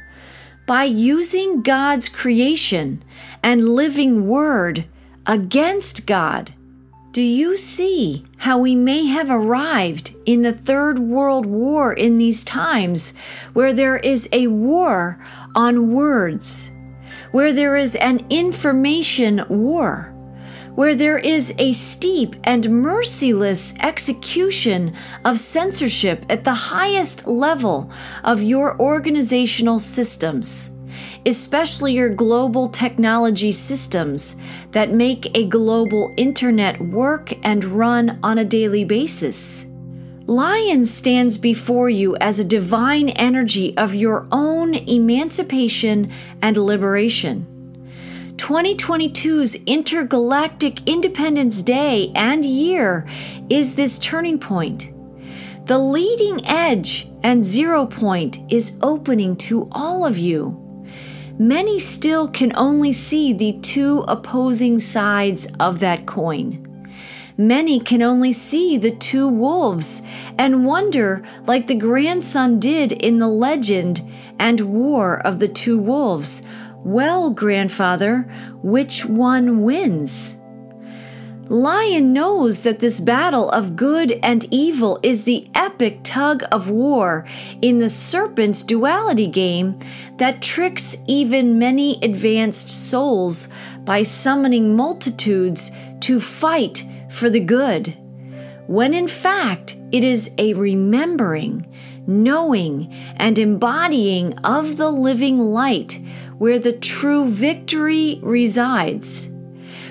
by 0.67 0.85
using 0.85 1.61
God's 1.61 2.09
creation 2.09 3.05
and 3.43 3.75
living 3.75 4.27
word 4.27 4.87
against 5.27 6.07
God. 6.07 6.55
Do 7.13 7.21
you 7.21 7.59
see 7.59 8.25
how 8.39 8.59
we 8.59 8.75
may 8.75 9.05
have 9.05 9.29
arrived 9.31 10.17
in 10.25 10.41
the 10.41 10.55
Third 10.55 10.99
World 10.99 11.45
War 11.45 11.93
in 11.93 12.17
these 12.17 12.43
times, 12.43 13.13
where 13.53 13.75
there 13.75 13.99
is 13.99 14.31
a 14.33 14.47
war 14.47 15.23
on 15.55 15.93
words, 15.93 16.73
where 17.33 17.53
there 17.53 17.77
is 17.77 17.97
an 17.97 18.25
information 18.31 19.45
war? 19.51 20.09
Where 20.75 20.95
there 20.95 21.19
is 21.19 21.55
a 21.59 21.73
steep 21.73 22.35
and 22.45 22.71
merciless 22.71 23.75
execution 23.81 24.95
of 25.25 25.39
censorship 25.39 26.25
at 26.29 26.45
the 26.45 26.55
highest 26.55 27.27
level 27.27 27.91
of 28.25 28.43
your 28.43 28.81
organizational 28.81 29.79
systems, 29.79 30.73
especially 31.27 31.93
your 31.93 32.09
global 32.09 32.69
technology 32.69 33.53
systems 33.53 34.37
that 34.71 34.91
make 34.91 35.37
a 35.37 35.47
global 35.47 36.15
internet 36.17 36.81
work 36.81 37.33
and 37.45 37.65
run 37.65 38.19
on 38.23 38.39
a 38.39 38.45
daily 38.45 38.85
basis. 38.85 39.67
Lion 40.27 40.85
stands 40.85 41.37
before 41.37 41.91
you 41.91 42.17
as 42.17 42.39
a 42.39 42.45
divine 42.45 43.11
energy 43.11 43.77
of 43.77 43.95
your 43.95 44.27
own 44.31 44.73
emancipation 44.75 46.11
and 46.41 46.57
liberation. 46.57 47.52
2022's 48.43 49.55
Intergalactic 49.67 50.89
Independence 50.89 51.63
Day 51.63 52.11
and 52.17 52.45
year 52.45 53.07
is 53.49 53.77
this 53.77 54.01
turning 54.01 54.37
point. 54.37 54.93
The 55.67 55.79
leading 55.79 56.45
edge 56.45 57.09
and 57.23 57.45
zero 57.45 57.87
point 57.87 58.41
is 58.51 58.81
opening 58.83 59.37
to 59.47 59.69
all 59.71 60.05
of 60.05 60.19
you. 60.19 60.59
Many 61.39 61.79
still 61.79 62.27
can 62.27 62.51
only 62.57 62.91
see 62.91 63.33
the 63.33 63.61
two 63.61 64.01
opposing 64.09 64.81
sides 64.81 65.47
of 65.61 65.79
that 65.79 66.05
coin. 66.05 66.69
Many 67.39 67.79
can 67.79 68.03
only 68.03 68.33
see 68.33 68.77
the 68.77 68.91
two 68.91 69.29
wolves 69.29 70.03
and 70.37 70.67
wonder, 70.67 71.25
like 71.47 71.69
the 71.69 71.77
grandson 71.77 72.59
did 72.59 72.91
in 72.91 73.21
the 73.21 73.29
legend 73.29 74.03
and 74.39 74.61
war 74.61 75.25
of 75.25 75.39
the 75.39 75.49
two 75.49 75.79
wolves, 75.79 76.43
well, 76.85 77.31
grandfather, 77.31 78.23
which 78.63 79.05
one 79.05 79.63
wins? 79.63 80.39
Lion 81.49 82.15
knows 82.15 82.63
that 82.63 82.79
this 82.79 82.99
battle 82.99 83.51
of 83.51 83.77
good 83.77 84.19
and 84.23 84.47
evil 84.51 84.99
is 85.03 85.25
the 85.25 85.51
epic 85.55 86.01
tug 86.03 86.43
of 86.51 86.71
war 86.71 87.27
in 87.61 87.79
the 87.79 87.91
serpent's 87.91 88.63
duality 88.63 89.27
game 89.27 89.79
that 90.17 90.41
tricks 90.41 90.97
even 91.07 91.59
many 91.59 91.99
advanced 92.03 92.71
souls 92.71 93.49
by 93.81 94.03
summoning 94.03 94.75
multitudes 94.75 95.71
to 96.01 96.21
fight 96.21 96.87
for 97.11 97.29
the 97.29 97.41
good, 97.41 97.99
when 98.67 98.95
in 98.95 99.07
fact 99.07 99.77
it 99.91 100.03
is 100.03 100.33
a 100.39 100.55
remembering, 100.55 101.67
knowing, 102.07 102.91
and 103.17 103.39
embodying 103.39 104.33
of 104.39 104.79
the 104.79 104.91
living 104.91 105.39
light 105.39 106.01
where 106.43 106.59
the 106.59 106.73
true 106.73 107.25
victory 107.25 108.19
resides, 108.21 109.31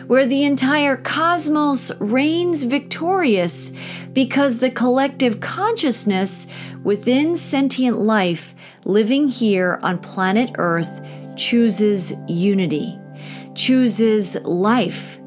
where 0.07 0.25
the 0.25 0.43
entire 0.43 0.97
cosmos 0.97 1.93
reigns 2.01 2.63
victorious 2.63 3.71
because 4.11 4.59
the 4.59 4.69
collective 4.69 5.39
consciousness 5.39 6.53
within 6.83 7.37
sentient 7.37 7.97
life 7.99 8.53
living 8.83 9.29
here 9.29 9.79
on 9.81 9.97
planet 9.97 10.51
Earth 10.57 10.99
chooses 11.37 12.13
unity, 12.27 12.99
chooses 13.55 14.35
life, 14.43 15.21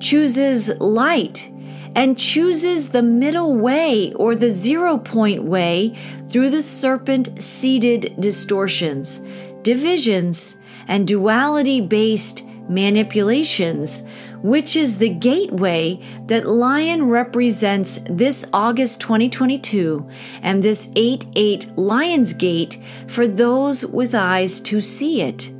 chooses 0.00 0.70
light, 0.80 1.50
and 1.94 2.16
chooses 2.16 2.88
the 2.88 3.02
middle 3.02 3.58
way 3.58 4.10
or 4.14 4.34
the 4.34 4.50
zero 4.50 4.96
point 4.96 5.44
way 5.44 5.94
through 6.30 6.48
the 6.48 6.62
serpent 6.62 7.42
seeded 7.42 8.14
distortions, 8.18 9.20
divisions, 9.60 10.61
and 10.88 11.06
duality 11.06 11.80
based 11.80 12.44
manipulations, 12.68 14.02
which 14.42 14.76
is 14.76 14.98
the 14.98 15.08
gateway 15.08 16.00
that 16.26 16.46
Lion 16.46 17.08
represents 17.08 18.00
this 18.10 18.44
August 18.52 19.00
2022 19.00 20.08
and 20.42 20.62
this 20.62 20.90
8 20.96 21.26
8 21.34 21.78
Lion's 21.78 22.32
Gate 22.32 22.78
for 23.06 23.26
those 23.26 23.84
with 23.86 24.14
eyes 24.14 24.60
to 24.60 24.80
see 24.80 25.22
it, 25.22 25.52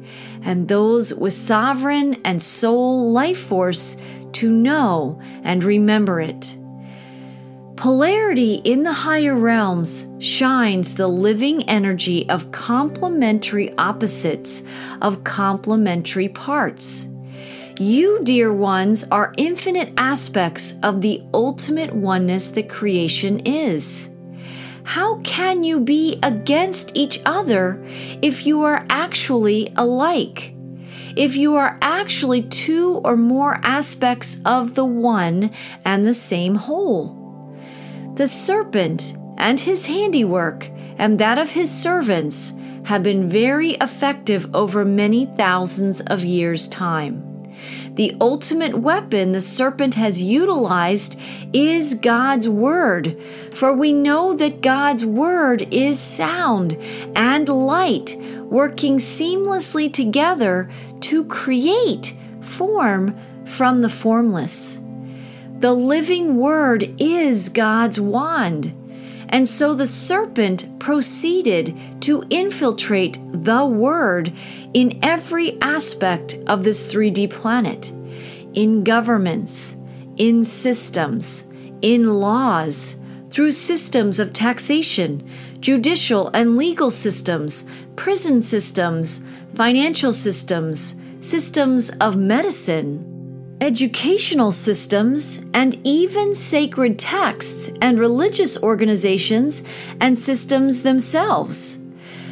and 0.43 0.69
those 0.69 1.15
with 1.15 1.33
sovereign 1.33 2.21
and 2.25 2.43
soul 2.43 3.11
life 3.13 3.39
force 3.39 3.97
to 4.33 4.51
know 4.51 5.21
and 5.45 5.63
remember 5.63 6.21
it. 6.21 6.57
Polarity 7.83 8.63
in 8.63 8.85
the 8.85 8.93
higher 8.93 9.35
realms 9.35 10.07
shines 10.21 10.95
the 10.95 11.09
living 11.09 11.69
energy 11.69 12.29
of 12.29 12.53
complementary 12.53 13.77
opposites 13.77 14.63
of 15.01 15.25
complementary 15.25 16.29
parts. 16.29 17.09
You, 17.81 18.21
dear 18.23 18.53
ones, 18.53 19.03
are 19.11 19.35
infinite 19.37 19.95
aspects 19.97 20.79
of 20.85 21.01
the 21.01 21.25
ultimate 21.35 21.93
oneness 21.93 22.51
that 22.51 22.69
creation 22.69 23.41
is. 23.41 24.11
How 24.85 25.19
can 25.23 25.65
you 25.65 25.81
be 25.81 26.21
against 26.23 26.97
each 26.97 27.19
other 27.27 27.85
if 28.23 28.47
you 28.47 28.63
are 28.63 28.87
actually 28.91 29.73
alike? 29.75 30.55
If 31.17 31.35
you 31.35 31.57
are 31.57 31.81
actually 31.83 32.43
two 32.43 33.01
or 33.05 33.17
more 33.17 33.59
aspects 33.65 34.41
of 34.45 34.77
the 34.77 34.85
one 34.85 35.51
and 35.85 36.05
the 36.05 36.15
same 36.15 36.55
whole? 36.55 37.22
The 38.15 38.27
serpent 38.27 39.17
and 39.39 39.59
his 39.59 39.87
handiwork 39.87 40.69
and 40.99 41.19
that 41.19 41.39
of 41.39 41.51
his 41.51 41.71
servants 41.71 42.55
have 42.85 43.03
been 43.03 43.31
very 43.31 43.71
effective 43.73 44.55
over 44.55 44.85
many 44.85 45.27
thousands 45.27 46.01
of 46.03 46.25
years' 46.25 46.69
time. 46.69 47.29
The 47.95 48.15
ultimate 48.21 48.79
weapon 48.79 49.33
the 49.33 49.41
serpent 49.41 49.95
has 49.95 50.23
utilized 50.23 51.19
is 51.53 51.95
God's 51.95 52.49
Word, 52.49 53.19
for 53.55 53.73
we 53.73 53.93
know 53.93 54.35
that 54.35 54.63
God's 54.63 55.07
Word 55.07 55.67
is 55.71 55.99
sound 55.99 56.77
and 57.15 57.49
light, 57.49 58.17
working 58.45 58.99
seamlessly 58.99 59.93
together 59.93 60.71
to 61.01 61.25
create 61.25 62.15
form 62.41 63.19
from 63.45 63.83
the 63.83 63.91
formless. 63.91 64.81
The 65.63 65.75
living 65.75 66.39
word 66.39 66.93
is 67.01 67.49
God's 67.49 68.01
wand, 68.01 68.75
And 69.29 69.49
so 69.49 69.75
the 69.75 69.87
serpent 69.87 70.81
proceeded 70.81 71.79
to 72.01 72.25
infiltrate 72.31 73.21
the 73.31 73.65
Word 73.65 74.33
in 74.75 74.99
every 75.05 75.63
aspect 75.63 76.35
of 76.49 76.65
this 76.65 76.93
3D 76.93 77.31
planet 77.31 77.93
in 78.55 78.83
governments, 78.83 79.77
in 80.17 80.43
systems, 80.43 81.45
in 81.81 82.19
laws, 82.19 82.97
through 83.31 83.53
systems 83.53 84.19
of 84.19 84.33
taxation, 84.33 85.23
judicial 85.61 86.29
and 86.35 86.57
legal 86.57 86.91
systems, 86.91 87.67
prison 87.95 88.43
systems, 88.43 89.25
financial 89.55 90.13
systems, 90.13 90.97
systems 91.21 91.91
of 92.01 92.17
medicine, 92.17 93.12
educational 93.63 94.51
systems, 94.51 95.47
and 95.55 95.79
even 95.85 96.35
sacred 96.35 96.99
texts 96.99 97.71
and 97.81 97.97
religious 97.97 98.61
organizations 98.61 99.63
and 100.01 100.19
systems 100.19 100.83
themselves. 100.83 101.79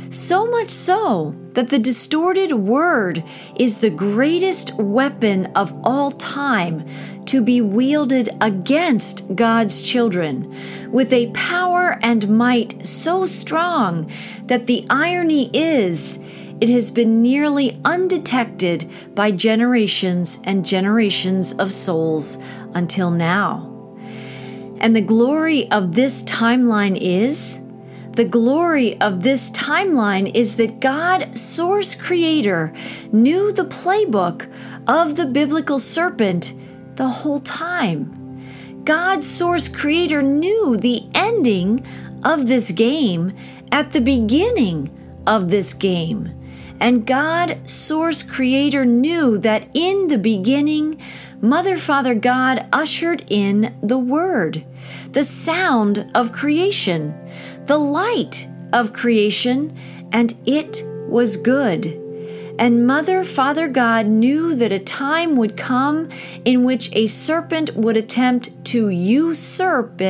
So 0.08 0.44
much 0.44 0.70
so 0.70 1.36
that 1.52 1.68
the 1.68 1.78
distorted 1.78 2.52
word 2.54 3.22
is 3.56 3.78
the 3.78 3.90
greatest 3.90 4.74
weapon 4.74 5.46
of 5.54 5.72
all 5.84 6.10
time 6.10 6.84
to 7.26 7.40
be 7.40 7.60
wielded 7.60 8.28
against 8.40 9.36
God's 9.36 9.80
children 9.80 10.52
with 10.90 11.12
a 11.12 11.30
power 11.30 11.96
and 12.02 12.28
might 12.28 12.84
so 12.84 13.24
strong 13.24 14.10
that 14.46 14.66
the 14.66 14.84
irony 14.90 15.48
is 15.54 16.18
it 16.60 16.68
has 16.68 16.90
been 16.90 17.22
nearly 17.22 17.80
undetected 17.84 18.92
by 19.14 19.30
generations 19.30 20.40
and 20.44 20.64
generations 20.64 21.52
of 21.52 21.72
souls 21.72 22.38
until 22.74 23.10
now. 23.10 23.66
And 24.78 24.94
the 24.94 25.00
glory 25.00 25.70
of 25.70 25.94
this 25.94 26.22
timeline 26.24 26.98
is 27.00 27.60
the 28.12 28.24
glory 28.24 29.00
of 29.00 29.22
this 29.22 29.50
timeline 29.52 30.34
is 30.34 30.56
that 30.56 30.80
God, 30.80 31.38
source 31.38 31.94
creator, 31.94 32.72
knew 33.12 33.52
the 33.52 33.64
playbook 33.64 34.50
of 34.86 35.16
the 35.16 35.26
biblical 35.26 35.78
serpent 35.78 36.52
the 36.96 37.08
whole 37.08 37.40
time. 37.40 38.84
God, 38.84 39.22
source 39.22 39.68
creator, 39.68 40.22
knew 40.22 40.76
the 40.76 41.08
ending 41.14 41.86
of 42.24 42.48
this 42.48 42.72
game 42.72 43.32
at 43.70 43.92
the 43.92 44.00
beginning 44.00 44.90
of 45.26 45.50
this 45.50 45.72
game. 45.72 46.39
And 46.80 47.06
God, 47.06 47.68
source 47.68 48.22
creator, 48.22 48.86
knew 48.86 49.36
that 49.38 49.68
in 49.74 50.08
the 50.08 50.18
beginning, 50.18 51.00
Mother, 51.42 51.76
Father, 51.76 52.14
God 52.14 52.66
ushered 52.72 53.24
in 53.28 53.74
the 53.82 53.98
Word, 53.98 54.64
the 55.12 55.24
sound 55.24 56.10
of 56.14 56.32
creation, 56.32 57.14
the 57.66 57.78
light 57.78 58.48
of 58.72 58.92
creation, 58.92 59.76
and 60.12 60.34
it 60.46 60.82
was 61.08 61.36
good. 61.36 62.00
And 62.60 62.86
Mother, 62.86 63.24
Father 63.24 63.68
God 63.68 64.06
knew 64.06 64.54
that 64.54 64.70
a 64.70 64.78
time 64.78 65.36
would 65.36 65.56
come 65.56 66.10
in 66.44 66.64
which 66.64 66.94
a 66.94 67.06
serpent 67.06 67.74
would 67.74 67.96
attempt 67.96 68.50
to 68.66 68.90
usurp 68.90 70.02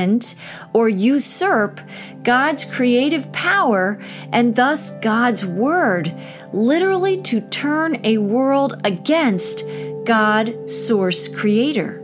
or 0.73 0.89
usurp 0.89 1.81
God's 2.25 2.65
creative 2.65 3.31
power 3.33 4.03
and 4.33 4.57
thus 4.57 4.99
God's 4.99 5.47
word, 5.47 6.13
literally 6.53 7.21
to 7.23 7.41
turn 7.41 8.01
a 8.05 8.19
world 8.19 8.81
against 8.85 9.65
God, 10.05 10.69
source 10.69 11.29
creator. 11.29 12.03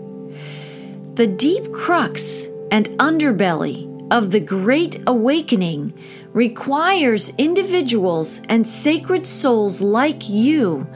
The 1.15 1.27
deep 1.27 1.73
crux 1.73 2.49
and 2.71 2.89
underbelly 2.99 3.87
of 4.11 4.31
the 4.31 4.41
Great 4.41 5.03
Awakening 5.07 5.95
requires 6.33 7.33
individuals 7.39 8.43
and 8.49 8.67
sacred 8.67 9.27
souls 9.27 9.81
like 9.81 10.29
you 10.29 10.87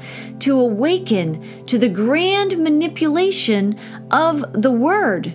to 0.41 0.61
awaken 0.61 1.65
to 1.67 1.79
the 1.79 1.89
grand 1.89 2.59
manipulation 2.59 3.79
of 4.11 4.45
the 4.53 4.71
Word. 4.71 5.33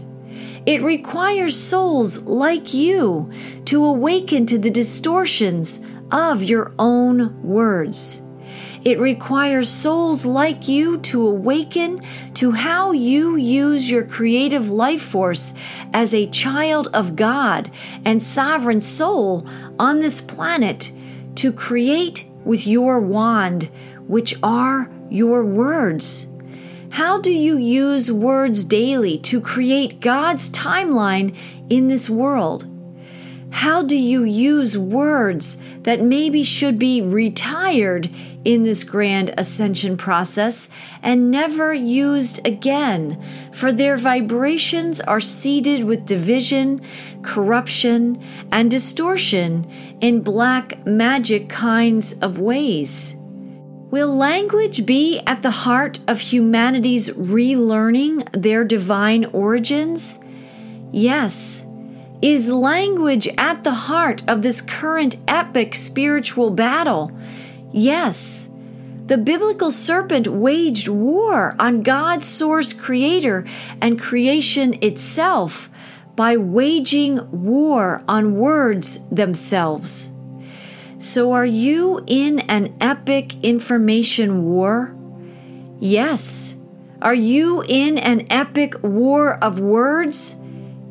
It 0.65 0.81
requires 0.81 1.55
souls 1.55 2.21
like 2.23 2.73
you 2.73 3.31
to 3.65 3.83
awaken 3.83 4.45
to 4.47 4.57
the 4.57 4.69
distortions 4.69 5.79
of 6.11 6.43
your 6.43 6.73
own 6.77 7.41
words. 7.41 8.21
It 8.83 8.99
requires 8.99 9.67
souls 9.67 10.27
like 10.27 10.67
you 10.67 10.99
to 10.99 11.27
awaken 11.27 12.01
to 12.35 12.51
how 12.51 12.91
you 12.91 13.35
use 13.35 13.89
your 13.89 14.05
creative 14.05 14.69
life 14.69 15.01
force 15.01 15.55
as 15.91 16.13
a 16.13 16.27
child 16.27 16.89
of 16.93 17.15
God 17.15 17.71
and 18.05 18.21
sovereign 18.21 18.81
soul 18.81 19.47
on 19.79 19.99
this 19.99 20.21
planet 20.21 20.91
to 21.35 21.51
create 21.51 22.29
with 22.43 22.67
your 22.67 23.01
wand, 23.01 23.71
which 24.07 24.35
are 24.43 24.91
your 25.09 25.43
words. 25.43 26.27
How 26.91 27.19
do 27.19 27.33
you 27.33 27.57
use 27.57 28.11
words 28.11 28.63
daily 28.63 29.17
to 29.19 29.41
create 29.41 29.99
God's 29.99 30.49
timeline 30.51 31.35
in 31.69 31.87
this 31.87 32.07
world? 32.07 32.67
How 33.59 33.83
do 33.83 33.95
you 33.95 34.25
use 34.25 34.77
words 34.77 35.63
that 35.83 36.01
maybe 36.01 36.43
should 36.43 36.77
be 36.77 37.01
retired 37.01 38.09
in 38.43 38.63
this 38.63 38.83
grand 38.83 39.33
ascension 39.37 39.95
process 39.95 40.69
and 41.01 41.31
never 41.31 41.73
used 41.73 42.45
again, 42.45 43.17
for 43.53 43.71
their 43.71 43.95
vibrations 43.95 44.99
are 44.99 45.21
seeded 45.21 45.85
with 45.85 46.05
division, 46.05 46.81
corruption, 47.21 48.21
and 48.51 48.69
distortion 48.69 49.71
in 50.01 50.21
black 50.21 50.85
magic 50.85 51.47
kinds 51.47 52.19
of 52.19 52.37
ways? 52.37 53.15
Will 53.17 54.13
language 54.13 54.85
be 54.85 55.21
at 55.25 55.43
the 55.43 55.63
heart 55.63 56.01
of 56.09 56.19
humanity's 56.19 57.09
relearning 57.11 58.29
their 58.33 58.65
divine 58.65 59.23
origins? 59.23 60.19
Yes. 60.91 61.65
Is 62.21 62.49
language 62.49 63.27
at 63.37 63.63
the 63.63 63.73
heart 63.73 64.23
of 64.27 64.41
this 64.41 64.61
current 64.61 65.17
epic 65.27 65.75
spiritual 65.75 66.49
battle? 66.49 67.11
Yes. 67.71 68.49
The 69.07 69.17
biblical 69.17 69.69
serpent 69.69 70.27
waged 70.27 70.87
war 70.87 71.55
on 71.59 71.83
God's 71.83 72.27
source 72.27 72.73
creator 72.73 73.45
and 73.81 73.99
creation 73.99 74.75
itself 74.81 75.69
by 76.15 76.37
waging 76.37 77.29
war 77.31 78.03
on 78.07 78.35
words 78.35 79.07
themselves. 79.09 80.11
So, 80.97 81.33
are 81.33 81.45
you 81.45 82.03
in 82.07 82.39
an 82.39 82.73
epic 82.79 83.35
information 83.43 84.45
war? 84.45 84.95
Yes. 85.79 86.55
Are 87.01 87.13
you 87.13 87.63
in 87.67 87.97
an 87.97 88.25
epic 88.31 88.81
war 88.81 89.35
of 89.43 89.59
words? 89.59 90.37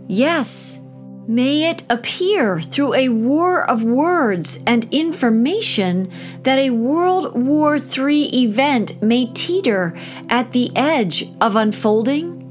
Yes. 0.07 0.84
May 1.27 1.71
it 1.71 1.85
appear 1.89 2.61
through 2.61 2.93
a 2.93 3.09
war 3.09 3.63
of 3.63 3.83
words 3.83 4.63
and 4.67 4.87
information 4.93 6.13
that 6.43 6.59
a 6.59 6.69
World 6.69 7.35
War 7.35 7.77
III 7.77 8.25
event 8.43 9.03
may 9.03 9.27
teeter 9.33 9.97
at 10.29 10.53
the 10.53 10.71
edge 10.77 11.31
of 11.41 11.57
unfolding? 11.57 12.43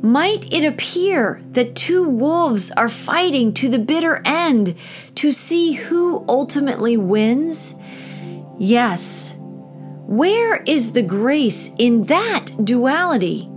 Might 0.00 0.50
it 0.50 0.64
appear 0.64 1.42
that 1.50 1.76
two 1.76 2.08
wolves 2.08 2.70
are 2.70 2.88
fighting 2.88 3.52
to 3.54 3.68
the 3.68 3.78
bitter 3.78 4.22
end 4.24 4.76
to 5.16 5.30
see 5.30 5.72
who 5.72 6.24
ultimately 6.26 6.96
wins? 6.96 7.74
Yes. 8.58 9.34
Where 9.36 10.62
is 10.62 10.92
the 10.92 11.02
grace 11.02 11.74
in 11.78 12.04
that 12.04 12.64
duality? 12.64 13.50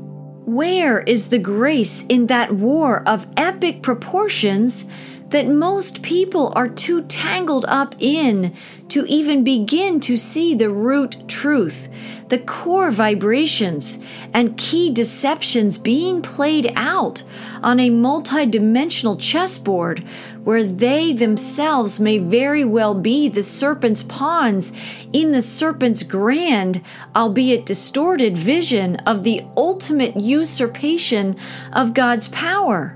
Where 0.45 0.99
is 0.99 1.29
the 1.29 1.39
grace 1.39 2.05
in 2.07 2.27
that 2.27 2.53
war 2.53 3.01
of 3.07 3.27
epic 3.37 3.81
proportions 3.81 4.87
that 5.33 5.47
most 5.47 6.03
people 6.03 6.53
are 6.55 6.67
too 6.67 7.01
tangled 7.05 7.65
up 7.67 7.95
in 7.97 8.55
to 8.87 9.03
even 9.05 9.43
begin 9.43 9.99
to 9.99 10.15
see 10.15 10.53
the 10.53 10.69
root 10.69 11.27
truth, 11.27 11.89
the 12.29 12.37
core 12.37 12.91
vibrations, 12.91 13.97
and 14.31 14.55
key 14.59 14.91
deceptions 14.91 15.79
being 15.79 16.21
played 16.21 16.71
out 16.75 17.23
on 17.63 17.79
a 17.79 17.89
multidimensional 17.89 19.19
chessboard 19.19 20.01
where 20.43 20.63
they 20.63 21.11
themselves 21.11 21.99
may 21.99 22.19
very 22.19 22.63
well 22.63 22.93
be 22.93 23.27
the 23.27 23.41
serpent's 23.41 24.03
pawns 24.03 24.71
in 25.13 25.31
the 25.31 25.41
serpent's 25.41 26.03
grand, 26.03 26.79
albeit 27.15 27.65
distorted 27.65 28.37
vision 28.37 28.97
of 28.97 29.23
the 29.23 29.41
ultimate 29.57 30.15
usurpation 30.15 31.35
of 31.71 31.95
God's 31.95 32.27
power. 32.27 32.95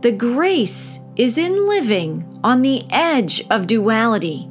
The 0.00 0.12
grace 0.12 1.00
is 1.16 1.38
in 1.38 1.66
living 1.68 2.38
on 2.44 2.62
the 2.62 2.84
edge 2.90 3.42
of 3.50 3.66
duality 3.66 4.48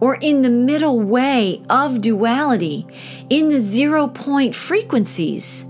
or 0.00 0.16
in 0.16 0.42
the 0.42 0.50
middle 0.50 1.00
way 1.00 1.62
of 1.68 2.00
duality 2.00 2.86
in 3.30 3.48
the 3.48 3.60
zero 3.60 4.08
point 4.08 4.54
frequencies. 4.54 5.66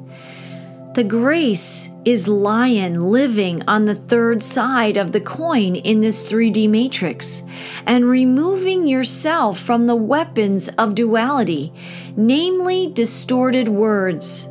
The 0.94 1.04
grace 1.04 1.90
is 2.04 2.26
lion 2.26 3.12
living 3.12 3.62
on 3.68 3.84
the 3.84 3.94
third 3.94 4.42
side 4.42 4.96
of 4.96 5.12
the 5.12 5.20
coin 5.20 5.76
in 5.76 6.00
this 6.00 6.32
3D 6.32 6.68
matrix 6.68 7.44
and 7.86 8.08
removing 8.08 8.86
yourself 8.86 9.60
from 9.60 9.86
the 9.86 9.94
weapons 9.94 10.68
of 10.70 10.94
duality, 10.94 11.72
namely 12.16 12.88
distorted 12.88 13.68
words. 13.68 14.48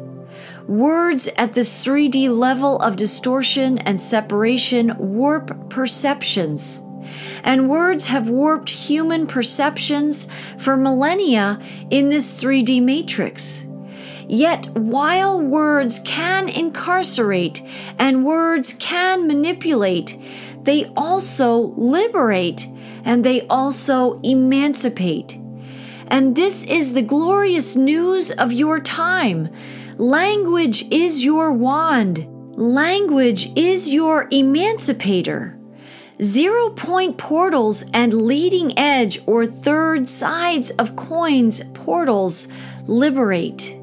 Words 0.67 1.29
at 1.37 1.53
this 1.53 1.85
3D 1.85 2.29
level 2.37 2.77
of 2.79 2.97
distortion 2.97 3.77
and 3.77 4.01
separation 4.01 4.93
warp 4.97 5.69
perceptions. 5.69 6.83
And 7.41 7.69
words 7.69 8.07
have 8.07 8.29
warped 8.29 8.69
human 8.69 9.27
perceptions 9.27 10.27
for 10.57 10.75
millennia 10.75 11.61
in 11.89 12.09
this 12.09 12.35
3D 12.35 12.83
matrix. 12.83 13.65
Yet, 14.27 14.67
while 14.73 15.39
words 15.39 15.99
can 16.03 16.49
incarcerate 16.49 17.61
and 17.97 18.25
words 18.25 18.73
can 18.73 19.25
manipulate, 19.25 20.17
they 20.63 20.83
also 20.97 21.73
liberate 21.77 22.67
and 23.05 23.23
they 23.23 23.47
also 23.47 24.19
emancipate. 24.19 25.39
And 26.09 26.35
this 26.35 26.65
is 26.65 26.91
the 26.91 27.01
glorious 27.01 27.77
news 27.77 28.31
of 28.31 28.51
your 28.51 28.81
time. 28.81 29.47
Language 29.99 30.83
is 30.91 31.25
your 31.25 31.51
wand. 31.51 32.27
Language 32.55 33.51
is 33.57 33.91
your 33.91 34.27
emancipator. 34.29 35.57
Zero 36.21 36.69
point 36.69 37.17
portals 37.17 37.83
and 37.95 38.13
leading 38.13 38.77
edge 38.77 39.19
or 39.25 39.47
third 39.47 40.07
sides 40.07 40.69
of 40.69 40.95
coins 40.95 41.63
portals 41.73 42.47
liberate. 42.85 43.75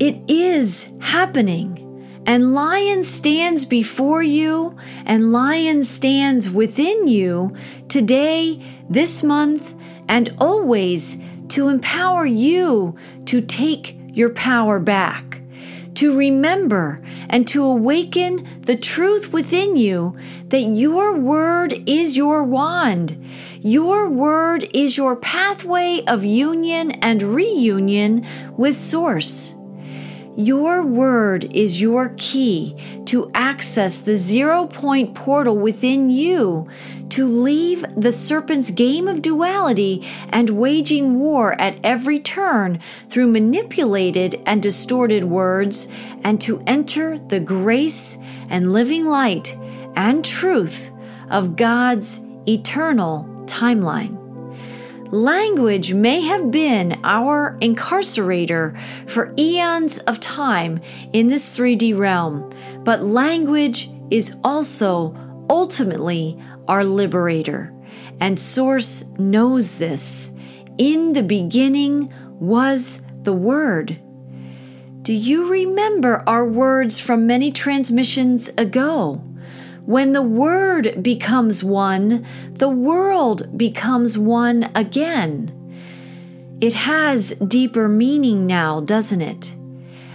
It 0.00 0.28
is 0.28 0.90
happening. 1.00 1.84
And 2.26 2.52
lion 2.52 3.04
stands 3.04 3.64
before 3.64 4.24
you, 4.24 4.76
and 5.06 5.30
lion 5.30 5.84
stands 5.84 6.50
within 6.50 7.06
you 7.06 7.54
today, 7.88 8.60
this 8.90 9.22
month, 9.22 9.72
and 10.08 10.34
always 10.38 11.22
to 11.50 11.68
empower 11.68 12.26
you 12.26 12.96
to 13.26 13.40
take 13.40 13.97
your 14.12 14.30
power 14.30 14.78
back, 14.78 15.40
to 15.94 16.16
remember 16.16 17.00
and 17.28 17.46
to 17.48 17.64
awaken 17.64 18.46
the 18.62 18.76
truth 18.76 19.32
within 19.32 19.76
you 19.76 20.16
that 20.48 20.60
your 20.60 21.16
word 21.16 21.74
is 21.86 22.16
your 22.16 22.44
wand. 22.44 23.24
Your 23.60 24.08
word 24.08 24.68
is 24.72 24.96
your 24.96 25.16
pathway 25.16 26.04
of 26.06 26.24
union 26.24 26.92
and 27.02 27.22
reunion 27.22 28.26
with 28.56 28.76
Source. 28.76 29.54
Your 30.36 30.86
word 30.86 31.52
is 31.52 31.80
your 31.80 32.14
key 32.16 32.76
to 33.06 33.28
access 33.34 33.98
the 33.98 34.16
zero 34.16 34.66
point 34.66 35.16
portal 35.16 35.56
within 35.58 36.10
you 36.10 36.68
to 37.18 37.26
leave 37.26 37.84
the 37.96 38.12
serpent's 38.12 38.70
game 38.70 39.08
of 39.08 39.20
duality 39.20 40.06
and 40.28 40.50
waging 40.50 41.18
war 41.18 41.60
at 41.60 41.76
every 41.82 42.20
turn 42.20 42.78
through 43.08 43.26
manipulated 43.26 44.40
and 44.46 44.62
distorted 44.62 45.24
words 45.24 45.88
and 46.22 46.40
to 46.40 46.62
enter 46.64 47.18
the 47.18 47.40
grace 47.40 48.18
and 48.50 48.72
living 48.72 49.04
light 49.04 49.56
and 49.96 50.24
truth 50.24 50.92
of 51.28 51.56
God's 51.56 52.20
eternal 52.46 53.24
timeline. 53.46 54.14
Language 55.10 55.92
may 55.94 56.20
have 56.20 56.52
been 56.52 57.00
our 57.02 57.58
incarcerator 57.60 58.78
for 59.08 59.34
eons 59.36 59.98
of 60.06 60.20
time 60.20 60.78
in 61.12 61.26
this 61.26 61.58
3D 61.58 61.98
realm, 61.98 62.48
but 62.84 63.02
language 63.02 63.90
is 64.08 64.36
also 64.44 65.16
ultimately 65.50 66.38
our 66.68 66.84
liberator. 66.84 67.72
And 68.20 68.38
Source 68.38 69.04
knows 69.18 69.78
this. 69.78 70.32
In 70.76 71.14
the 71.14 71.22
beginning 71.22 72.12
was 72.34 73.04
the 73.22 73.32
Word. 73.32 74.00
Do 75.02 75.14
you 75.14 75.50
remember 75.50 76.22
our 76.26 76.46
words 76.46 77.00
from 77.00 77.26
many 77.26 77.50
transmissions 77.50 78.50
ago? 78.58 79.22
When 79.84 80.12
the 80.12 80.22
Word 80.22 81.02
becomes 81.02 81.64
one, 81.64 82.26
the 82.52 82.68
world 82.68 83.56
becomes 83.56 84.18
one 84.18 84.70
again. 84.74 85.54
It 86.60 86.74
has 86.74 87.30
deeper 87.36 87.88
meaning 87.88 88.46
now, 88.46 88.80
doesn't 88.80 89.22
it? 89.22 89.56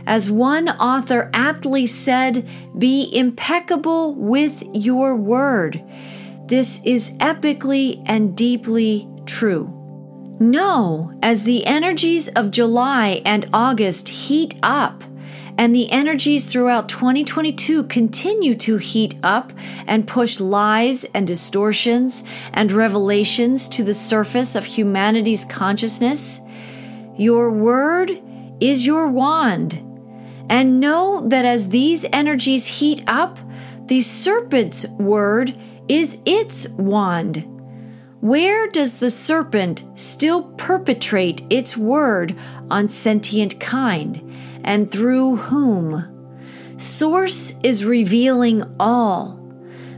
As 0.05 0.29
one 0.29 0.67
author 0.67 1.29
aptly 1.33 1.85
said, 1.85 2.47
be 2.77 3.09
impeccable 3.15 4.13
with 4.13 4.63
your 4.73 5.15
word. 5.15 5.81
This 6.45 6.81
is 6.83 7.11
epically 7.19 8.03
and 8.05 8.35
deeply 8.35 9.07
true. 9.25 9.79
Know, 10.39 11.17
as 11.21 11.43
the 11.43 11.65
energies 11.65 12.27
of 12.29 12.51
July 12.51 13.21
and 13.25 13.49
August 13.53 14.09
heat 14.09 14.55
up, 14.61 15.03
and 15.57 15.73
the 15.73 15.91
energies 15.91 16.51
throughout 16.51 16.89
2022 16.89 17.83
continue 17.83 18.55
to 18.55 18.77
heat 18.77 19.15
up 19.23 19.53
and 19.85 20.07
push 20.07 20.39
lies 20.39 21.03
and 21.05 21.27
distortions 21.27 22.23
and 22.51 22.71
revelations 22.71 23.67
to 23.69 23.83
the 23.83 23.93
surface 23.93 24.55
of 24.55 24.65
humanity's 24.65 25.45
consciousness, 25.45 26.41
your 27.15 27.51
word 27.51 28.11
is 28.59 28.85
your 28.85 29.07
wand. 29.07 29.75
And 30.49 30.79
know 30.79 31.27
that 31.29 31.45
as 31.45 31.69
these 31.69 32.05
energies 32.11 32.65
heat 32.65 33.03
up, 33.07 33.39
the 33.87 34.01
serpent's 34.01 34.87
word 34.87 35.55
is 35.93 36.21
its 36.25 36.67
wand. 36.69 37.45
Where 38.19 38.67
does 38.69 38.99
the 38.99 39.09
serpent 39.09 39.83
still 39.95 40.43
perpetrate 40.53 41.41
its 41.49 41.75
word 41.75 42.35
on 42.69 42.89
sentient 42.89 43.59
kind? 43.59 44.33
and 44.63 44.89
through 44.89 45.35
whom. 45.35 46.09
Source 46.77 47.57
is 47.63 47.85
revealing 47.85 48.63
all. 48.79 49.39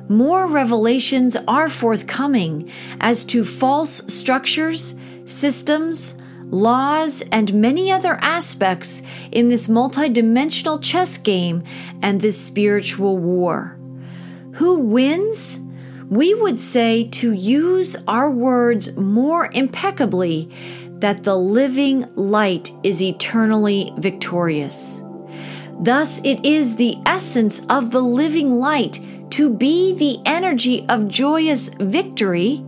More 0.09 0.47
revelations 0.47 1.35
are 1.47 1.67
forthcoming 1.67 2.69
as 2.99 3.25
to 3.25 3.43
false 3.43 4.01
structures, 4.13 4.95
systems, 5.25 6.21
laws, 6.43 7.23
and 7.31 7.53
many 7.53 7.91
other 7.91 8.19
aspects 8.21 9.01
in 9.31 9.49
this 9.49 9.67
multidimensional 9.67 10.81
chess 10.81 11.17
game 11.17 11.63
and 12.01 12.21
this 12.21 12.39
spiritual 12.39 13.17
war. 13.17 13.79
Who 14.55 14.79
wins? 14.79 15.59
We 16.09 16.33
would 16.35 16.59
say 16.59 17.05
to 17.05 17.31
use 17.31 17.95
our 18.07 18.29
words 18.29 18.95
more 18.95 19.49
impeccably 19.53 20.51
that 20.99 21.23
the 21.23 21.35
living 21.35 22.05
light 22.15 22.71
is 22.83 23.01
eternally 23.01 23.91
victorious. 23.97 25.03
Thus, 25.79 26.21
it 26.23 26.45
is 26.45 26.75
the 26.75 26.95
essence 27.05 27.65
of 27.67 27.91
the 27.91 28.01
living 28.01 28.59
light 28.59 28.99
to 29.31 29.49
be 29.49 29.93
the 29.93 30.19
energy 30.25 30.85
of 30.87 31.07
joyous 31.07 31.69
victory 31.79 32.63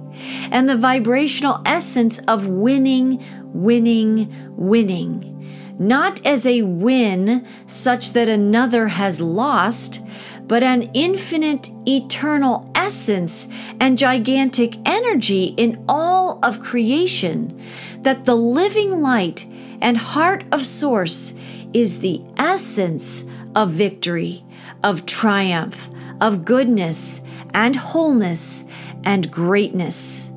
and 0.51 0.67
the 0.67 0.75
vibrational 0.75 1.61
essence 1.65 2.19
of 2.27 2.47
winning, 2.47 3.23
winning, 3.53 4.33
winning. 4.57 5.33
Not 5.79 6.25
as 6.25 6.45
a 6.45 6.63
win 6.63 7.45
such 7.67 8.13
that 8.13 8.27
another 8.27 8.87
has 8.87 9.21
lost, 9.21 10.01
but 10.47 10.63
an 10.63 10.83
infinite, 10.93 11.69
eternal 11.85 12.71
essence 12.73 13.47
and 13.79 13.97
gigantic 13.97 14.77
energy 14.85 15.53
in 15.57 15.83
all 15.87 16.39
of 16.43 16.61
creation 16.61 17.61
that 18.01 18.25
the 18.25 18.35
living 18.35 19.01
light 19.01 19.45
and 19.81 19.97
heart 19.97 20.45
of 20.51 20.65
Source 20.65 21.33
is 21.73 21.99
the 21.99 22.21
essence 22.37 23.25
of 23.55 23.71
victory, 23.71 24.43
of 24.83 25.05
triumph, 25.05 25.89
of 26.21 26.45
goodness 26.45 27.21
and 27.53 27.75
wholeness 27.75 28.65
and 29.03 29.31
greatness. 29.31 30.31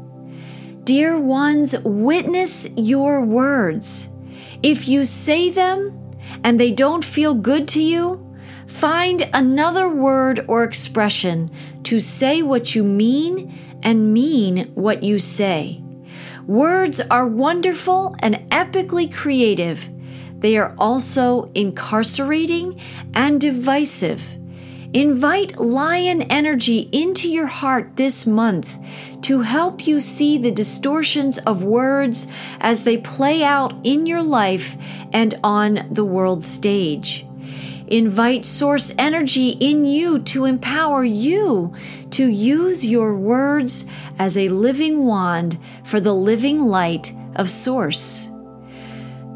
Dear 0.84 1.18
ones, 1.18 1.78
witness 1.84 2.68
your 2.76 3.24
words. 3.24 4.10
If 4.62 4.88
you 4.88 5.04
say 5.04 5.50
them 5.50 5.96
and 6.42 6.58
they 6.58 6.72
don't 6.72 7.04
feel 7.04 7.34
good 7.34 7.68
to 7.68 7.82
you, 7.82 8.29
find 8.70 9.28
another 9.34 9.88
word 9.88 10.44
or 10.46 10.64
expression 10.64 11.50
to 11.82 12.00
say 12.00 12.40
what 12.40 12.74
you 12.74 12.84
mean 12.84 13.58
and 13.82 14.14
mean 14.14 14.70
what 14.74 15.02
you 15.02 15.18
say. 15.18 15.82
Words 16.46 17.00
are 17.10 17.26
wonderful 17.26 18.14
and 18.20 18.36
epically 18.50 19.12
creative. 19.12 19.90
They 20.38 20.56
are 20.56 20.74
also 20.78 21.50
incarcerating 21.54 22.80
and 23.12 23.40
divisive. 23.40 24.36
Invite 24.94 25.58
lion 25.58 26.22
energy 26.22 26.88
into 26.92 27.28
your 27.28 27.46
heart 27.46 27.96
this 27.96 28.26
month 28.26 28.76
to 29.22 29.42
help 29.42 29.86
you 29.86 30.00
see 30.00 30.38
the 30.38 30.50
distortions 30.50 31.38
of 31.38 31.64
words 31.64 32.28
as 32.60 32.84
they 32.84 32.96
play 32.96 33.42
out 33.44 33.74
in 33.84 34.06
your 34.06 34.22
life 34.22 34.76
and 35.12 35.34
on 35.44 35.86
the 35.90 36.04
world 36.04 36.42
stage. 36.42 37.26
Invite 37.90 38.46
source 38.46 38.92
energy 38.98 39.48
in 39.48 39.84
you 39.84 40.20
to 40.20 40.44
empower 40.44 41.02
you 41.02 41.74
to 42.10 42.28
use 42.28 42.86
your 42.86 43.16
words 43.16 43.84
as 44.16 44.36
a 44.36 44.48
living 44.48 45.04
wand 45.06 45.58
for 45.82 45.98
the 45.98 46.14
living 46.14 46.60
light 46.60 47.12
of 47.34 47.50
source. 47.50 48.30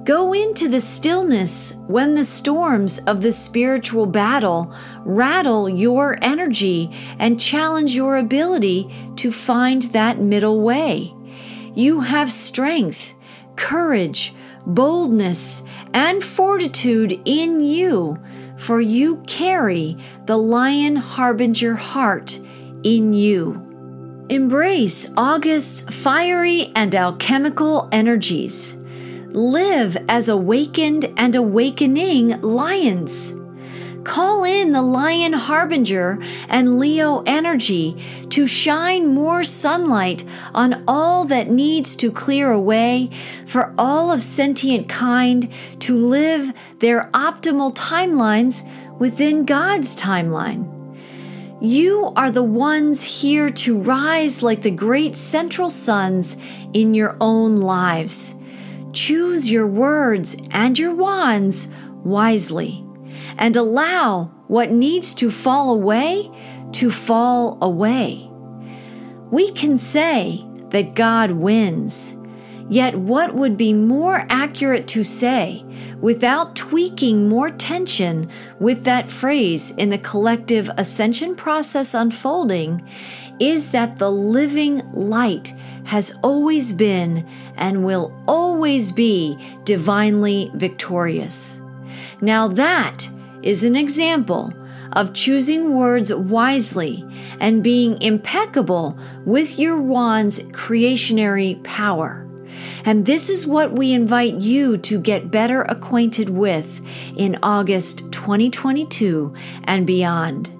Go 0.04 0.32
into 0.32 0.68
the 0.68 0.80
stillness 0.80 1.74
when 1.88 2.14
the 2.14 2.24
storms 2.24 3.00
of 3.00 3.22
the 3.22 3.32
spiritual 3.32 4.06
battle 4.06 4.72
rattle 5.00 5.68
your 5.68 6.16
energy 6.22 6.92
and 7.18 7.40
challenge 7.40 7.96
your 7.96 8.18
ability 8.18 8.88
to 9.16 9.32
find 9.32 9.82
that 9.82 10.20
middle 10.20 10.60
way. 10.60 11.12
You 11.74 12.02
have 12.02 12.30
strength, 12.30 13.14
courage, 13.56 14.32
boldness, 14.64 15.64
and 15.92 16.22
fortitude 16.22 17.20
in 17.24 17.60
you 17.60 18.20
for 18.56 18.80
you 18.80 19.22
carry 19.26 19.96
the 20.26 20.36
lion 20.36 20.96
harbinger 20.96 21.74
heart 21.74 22.38
in 22.82 23.12
you. 23.12 23.60
Embrace 24.28 25.10
August's 25.16 25.82
fiery 25.94 26.72
and 26.74 26.94
alchemical 26.94 27.88
energies. 27.92 28.82
Live 29.28 29.96
as 30.08 30.28
awakened 30.28 31.12
and 31.16 31.34
awakening 31.34 32.40
lions. 32.40 33.34
Call 34.04 34.44
in 34.44 34.72
the 34.72 34.82
Lion 34.82 35.32
Harbinger 35.32 36.18
and 36.48 36.78
Leo 36.78 37.22
energy 37.24 37.96
to 38.28 38.46
shine 38.46 39.06
more 39.06 39.42
sunlight 39.42 40.24
on 40.52 40.84
all 40.86 41.24
that 41.24 41.48
needs 41.48 41.96
to 41.96 42.12
clear 42.12 42.50
away 42.50 43.08
for 43.46 43.74
all 43.78 44.12
of 44.12 44.22
sentient 44.22 44.90
kind 44.90 45.50
to 45.80 45.96
live 45.96 46.52
their 46.80 47.08
optimal 47.12 47.74
timelines 47.74 48.68
within 48.98 49.46
God's 49.46 49.96
timeline. 49.96 50.70
You 51.62 52.12
are 52.14 52.30
the 52.30 52.42
ones 52.42 53.20
here 53.22 53.48
to 53.50 53.78
rise 53.78 54.42
like 54.42 54.60
the 54.60 54.70
great 54.70 55.16
central 55.16 55.70
suns 55.70 56.36
in 56.74 56.92
your 56.92 57.16
own 57.22 57.56
lives. 57.56 58.34
Choose 58.92 59.50
your 59.50 59.66
words 59.66 60.36
and 60.50 60.78
your 60.78 60.94
wands 60.94 61.68
wisely 62.04 62.84
and 63.38 63.56
allow 63.56 64.24
what 64.46 64.70
needs 64.70 65.14
to 65.14 65.30
fall 65.30 65.72
away 65.72 66.30
to 66.72 66.90
fall 66.90 67.58
away. 67.62 68.28
We 69.30 69.50
can 69.52 69.78
say 69.78 70.44
that 70.70 70.94
God 70.94 71.30
wins, 71.32 72.16
yet 72.68 72.96
what 72.96 73.34
would 73.34 73.56
be 73.56 73.72
more 73.72 74.26
accurate 74.28 74.88
to 74.88 75.04
say 75.04 75.64
without 76.00 76.56
tweaking 76.56 77.28
more 77.28 77.50
tension 77.50 78.28
with 78.58 78.84
that 78.84 79.10
phrase 79.10 79.70
in 79.76 79.90
the 79.90 79.98
collective 79.98 80.70
ascension 80.76 81.34
process 81.34 81.94
unfolding 81.94 82.86
is 83.40 83.70
that 83.70 83.98
the 83.98 84.10
living 84.10 84.78
light 84.92 85.54
has 85.84 86.16
always 86.22 86.72
been 86.72 87.26
and 87.56 87.84
will 87.84 88.12
always 88.26 88.92
be 88.92 89.38
divinely 89.64 90.50
victorious. 90.54 91.60
Now, 92.20 92.48
that 92.48 93.08
is 93.44 93.62
an 93.62 93.76
example 93.76 94.52
of 94.92 95.12
choosing 95.12 95.76
words 95.76 96.12
wisely 96.12 97.04
and 97.40 97.62
being 97.62 98.00
impeccable 98.00 98.98
with 99.24 99.58
your 99.58 99.80
wand's 99.80 100.40
creationary 100.44 101.62
power. 101.62 102.28
And 102.84 103.04
this 103.04 103.28
is 103.28 103.46
what 103.46 103.72
we 103.72 103.92
invite 103.92 104.34
you 104.34 104.78
to 104.78 105.00
get 105.00 105.30
better 105.30 105.62
acquainted 105.62 106.30
with 106.30 106.80
in 107.16 107.38
August 107.42 108.10
2022 108.12 109.34
and 109.64 109.86
beyond. 109.86 110.50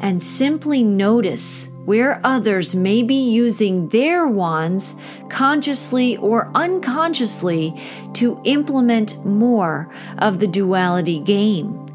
And 0.00 0.22
simply 0.22 0.82
notice 0.82 1.70
where 1.86 2.20
others 2.22 2.74
may 2.74 3.02
be 3.02 3.14
using 3.30 3.88
their 3.88 4.26
wands 4.26 4.96
consciously 5.30 6.16
or 6.18 6.50
unconsciously 6.54 7.80
to 8.12 8.40
implement 8.44 9.24
more 9.24 9.90
of 10.18 10.38
the 10.40 10.46
duality 10.46 11.20
game 11.20 11.85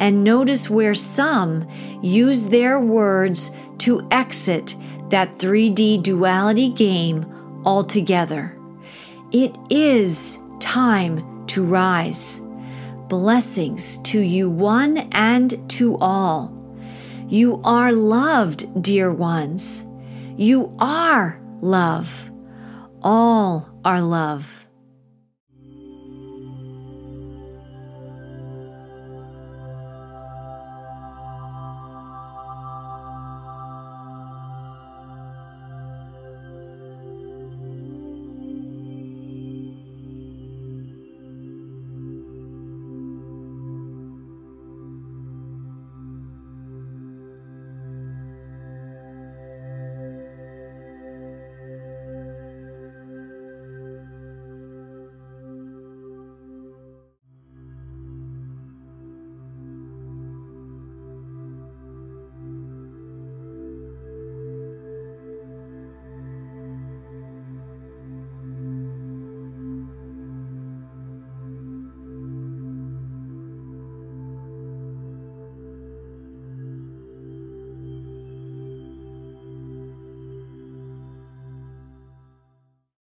and 0.00 0.24
notice 0.24 0.70
where 0.70 0.94
some 0.94 1.68
use 2.02 2.48
their 2.48 2.80
words 2.80 3.50
to 3.76 4.08
exit 4.10 4.74
that 5.10 5.36
3D 5.36 6.02
duality 6.02 6.70
game 6.70 7.26
altogether. 7.64 8.58
It 9.30 9.54
is 9.68 10.38
time 10.58 11.46
to 11.48 11.62
rise. 11.62 12.40
Blessings 13.08 13.98
to 13.98 14.20
you, 14.20 14.48
one 14.48 14.98
and 15.12 15.68
to 15.70 15.98
all. 15.98 16.56
You 17.28 17.60
are 17.62 17.92
loved, 17.92 18.82
dear 18.82 19.12
ones. 19.12 19.84
You 20.36 20.74
are 20.78 21.38
love. 21.60 22.30
All 23.02 23.68
are 23.84 24.00
love. 24.00 24.66